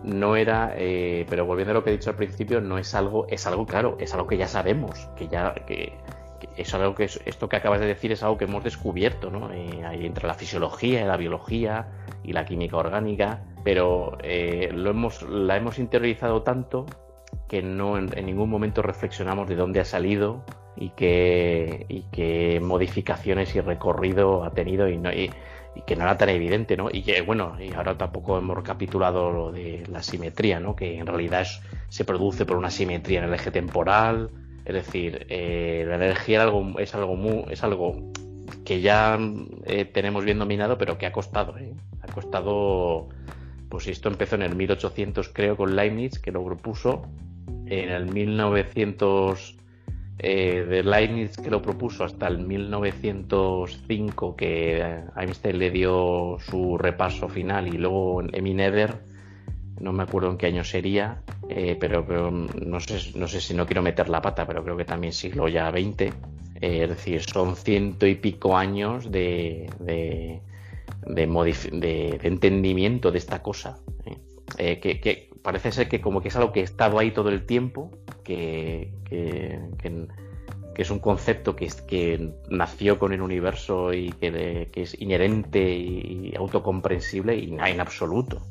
no 0.04 0.38
era, 0.38 0.74
eh, 0.78 1.26
pero 1.30 1.46
volviendo 1.46 1.72
a 1.72 1.74
lo 1.74 1.84
que 1.84 1.90
he 1.90 1.94
dicho 1.94 2.10
al 2.10 2.16
principio, 2.16 2.62
no 2.62 2.78
es 2.78 2.96
algo, 2.96 3.28
es 3.28 3.46
algo 3.46 3.66
claro, 3.66 3.98
es 4.00 4.14
algo 4.14 4.26
que 4.26 4.38
ya 4.38 4.48
sabemos, 4.48 5.10
que 5.18 5.28
ya, 5.28 5.54
que, 5.54 5.98
es 6.56 6.74
algo 6.74 6.96
que 6.96 7.04
esto 7.04 7.50
que 7.50 7.56
acabas 7.58 7.82
de 7.82 7.88
decir 7.88 8.14
es 8.14 8.24
algo 8.24 8.38
que 8.38 8.46
hemos 8.46 8.64
descubierto, 8.64 9.30
¿no? 9.30 9.52
Eh, 9.52 9.84
ahí 9.86 10.06
entre 10.06 10.28
la 10.28 10.36
fisiología 10.36 11.06
la 11.06 11.18
biología 11.18 11.88
y 12.24 12.32
la 12.32 12.46
química 12.46 12.78
orgánica, 12.78 13.42
pero 13.64 14.18
eh, 14.24 14.70
lo 14.74 14.92
hemos, 14.92 15.24
la 15.24 15.58
hemos 15.58 15.80
interiorizado 15.80 16.44
tanto 16.44 16.86
que 17.48 17.62
no 17.62 17.98
en, 17.98 18.26
ningún 18.26 18.50
momento 18.50 18.82
reflexionamos 18.82 19.48
de 19.48 19.56
dónde 19.56 19.80
ha 19.80 19.86
salido 19.86 20.44
y 20.80 20.92
qué, 20.92 21.86
y 21.90 22.04
qué 22.12 22.62
modificaciones 22.64 23.54
y 23.54 23.60
recorrido 23.60 24.46
ha 24.46 24.52
tenido 24.52 24.88
y, 24.88 24.98
no, 24.98 25.12
y, 25.12 25.30
que 25.86 25.96
no 25.96 26.04
era 26.04 26.18
tan 26.18 26.30
evidente, 26.30 26.76
¿no? 26.76 26.90
Y 26.92 27.04
que, 27.04 27.22
bueno, 27.22 27.56
y 27.60 27.74
ahora 27.74 27.98
tampoco 27.98 28.38
hemos 28.38 28.56
recapitulado 28.56 29.32
lo 29.32 29.52
de 29.52 29.84
la 29.90 30.04
simetría, 30.04 30.60
¿no? 30.60 30.76
Que 30.76 30.98
en 30.98 31.06
realidad 31.06 31.48
se 31.90 32.06
produce 32.06 32.46
por 32.46 32.58
una 32.58 32.70
simetría 32.70 33.20
en 33.20 33.26
el 33.26 33.34
eje 33.34 33.52
temporal, 33.52 34.30
es 34.66 34.74
decir, 34.74 35.26
eh, 35.30 35.86
la 35.88 35.96
energía 35.96 36.40
es 36.40 36.44
algo, 36.44 36.80
es 36.80 36.96
algo, 36.96 37.16
muy, 37.16 37.46
es 37.50 37.64
algo 37.64 38.12
que 38.66 38.82
ya 38.82 39.18
eh, 39.66 39.86
tenemos 39.86 40.26
bien 40.26 40.40
dominado, 40.40 40.78
pero 40.78 40.98
que 40.98 41.06
ha 41.06 41.12
costado, 41.12 41.58
¿eh? 41.58 41.74
Ha 42.02 42.12
costado, 42.12 43.10
pues 43.70 43.88
esto 43.88 44.10
empezó 44.10 44.36
en 44.36 44.44
el 44.44 44.56
1800 44.56 45.30
creo 45.30 45.56
con 45.58 45.76
Leibniz, 45.76 46.20
que 46.20 46.32
lo 46.32 46.44
propuso, 46.44 47.04
en 47.68 47.90
el 47.90 48.06
1900 48.06 49.60
eh, 50.22 50.66
de 50.68 50.84
Leibniz 50.84 51.38
que 51.38 51.50
lo 51.50 51.62
propuso 51.62 52.04
hasta 52.04 52.28
el 52.28 52.40
1905 52.40 54.36
que 54.36 55.02
Einstein 55.16 55.58
le 55.58 55.72
dio 55.72 56.38
su 56.42 56.78
repaso 56.78 57.30
final 57.30 57.74
y 57.74 57.78
luego 57.78 58.22
Emineder 58.34 58.98
no 59.80 59.94
me 59.94 60.04
acuerdo 60.04 60.30
en 60.32 60.38
qué 60.38 60.48
año 60.48 60.66
sería 60.66 61.22
eh, 61.48 61.78
pero, 61.80 62.06
no, 62.32 62.80
sé, 62.82 63.18
no 63.18 63.30
sé 63.30 63.40
si 63.40 63.54
no 63.54 63.66
quiero 63.66 63.82
meter 63.82 64.10
la 64.10 64.22
pata 64.22 64.46
pero 64.46 64.62
creo 64.62 64.76
que 64.76 64.84
también 64.84 65.14
siglo 65.14 65.48
ya 65.48 65.72
20 65.72 66.08
eh, 66.08 66.12
es 66.60 66.90
decir 66.90 67.22
son 67.22 67.56
ciento 67.56 68.06
y 68.06 68.16
pico 68.16 68.58
años 68.58 69.10
de, 69.10 69.72
de, 69.80 70.42
de, 71.06 72.20
entendimiento 72.24 73.10
de 73.10 73.20
esta 73.20 73.42
cosa 73.42 73.80
que, 74.58 75.00
que, 75.00 75.29
parece 75.42 75.72
ser 75.72 75.90
que 75.90 76.02
como 76.02 76.22
que 76.22 76.30
es 76.30 76.36
algo 76.36 76.52
que 76.52 76.62
ha 76.62 76.64
estado 76.64 77.00
ahí 77.00 77.12
todo 77.12 77.30
el 77.30 77.46
tiempo, 77.46 77.92
que, 78.24 78.92
que, 79.06 79.60
es 80.76 80.92
un 80.92 81.00
concepto 81.00 81.58
que, 81.58 81.68
que 81.88 82.32
nació 82.50 83.00
con 83.00 83.12
el 83.12 83.22
universo 83.22 83.94
y 83.94 84.12
que, 84.14 84.70
es 84.74 85.00
inherente 85.02 85.74
y 85.74 86.34
autocomprensible 86.38 87.36
y 87.36 87.54
en 87.54 87.80
absoluto. 87.82 88.42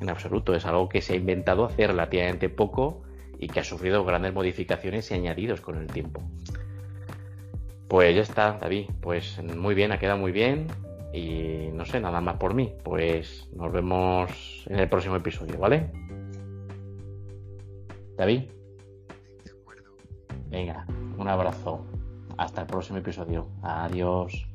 En 0.00 0.10
absoluto, 0.10 0.54
es 0.54 0.66
algo 0.66 0.88
que 0.88 1.00
se 1.00 1.14
ha 1.14 1.16
inventado 1.16 1.64
hace 1.64 1.86
relativamente 1.86 2.48
poco 2.48 3.02
y 3.38 3.48
que 3.48 3.60
ha 3.60 3.64
sufrido 3.64 4.04
grandes 4.04 4.34
modificaciones 4.34 5.10
y 5.10 5.14
añadidos 5.14 5.62
con 5.62 5.78
el 5.78 5.86
tiempo. 5.86 6.22
Pues 7.88 8.14
ya 8.14 8.22
está, 8.22 8.58
David. 8.60 8.88
Pues 9.00 9.42
muy 9.42 9.74
bien, 9.74 9.90
ha 9.90 9.98
quedado 9.98 10.18
muy 10.18 10.30
bien. 10.30 10.68
Y 11.12 11.70
no 11.72 11.84
sé, 11.84 11.98
nada 11.98 12.20
más 12.20 12.36
por 12.36 12.54
mí. 12.54 12.72
Pues 12.84 13.48
nos 13.52 13.72
vemos 13.72 14.64
en 14.66 14.78
el 14.78 14.88
próximo 14.88 15.16
episodio, 15.16 15.58
¿vale? 15.58 15.90
David. 18.20 18.50
De 19.44 19.50
acuerdo. 19.50 19.96
Venga, 20.50 20.84
un 21.16 21.26
abrazo. 21.26 21.86
Hasta 22.36 22.60
el 22.60 22.66
próximo 22.66 22.98
episodio. 22.98 23.48
Adiós. 23.62 24.46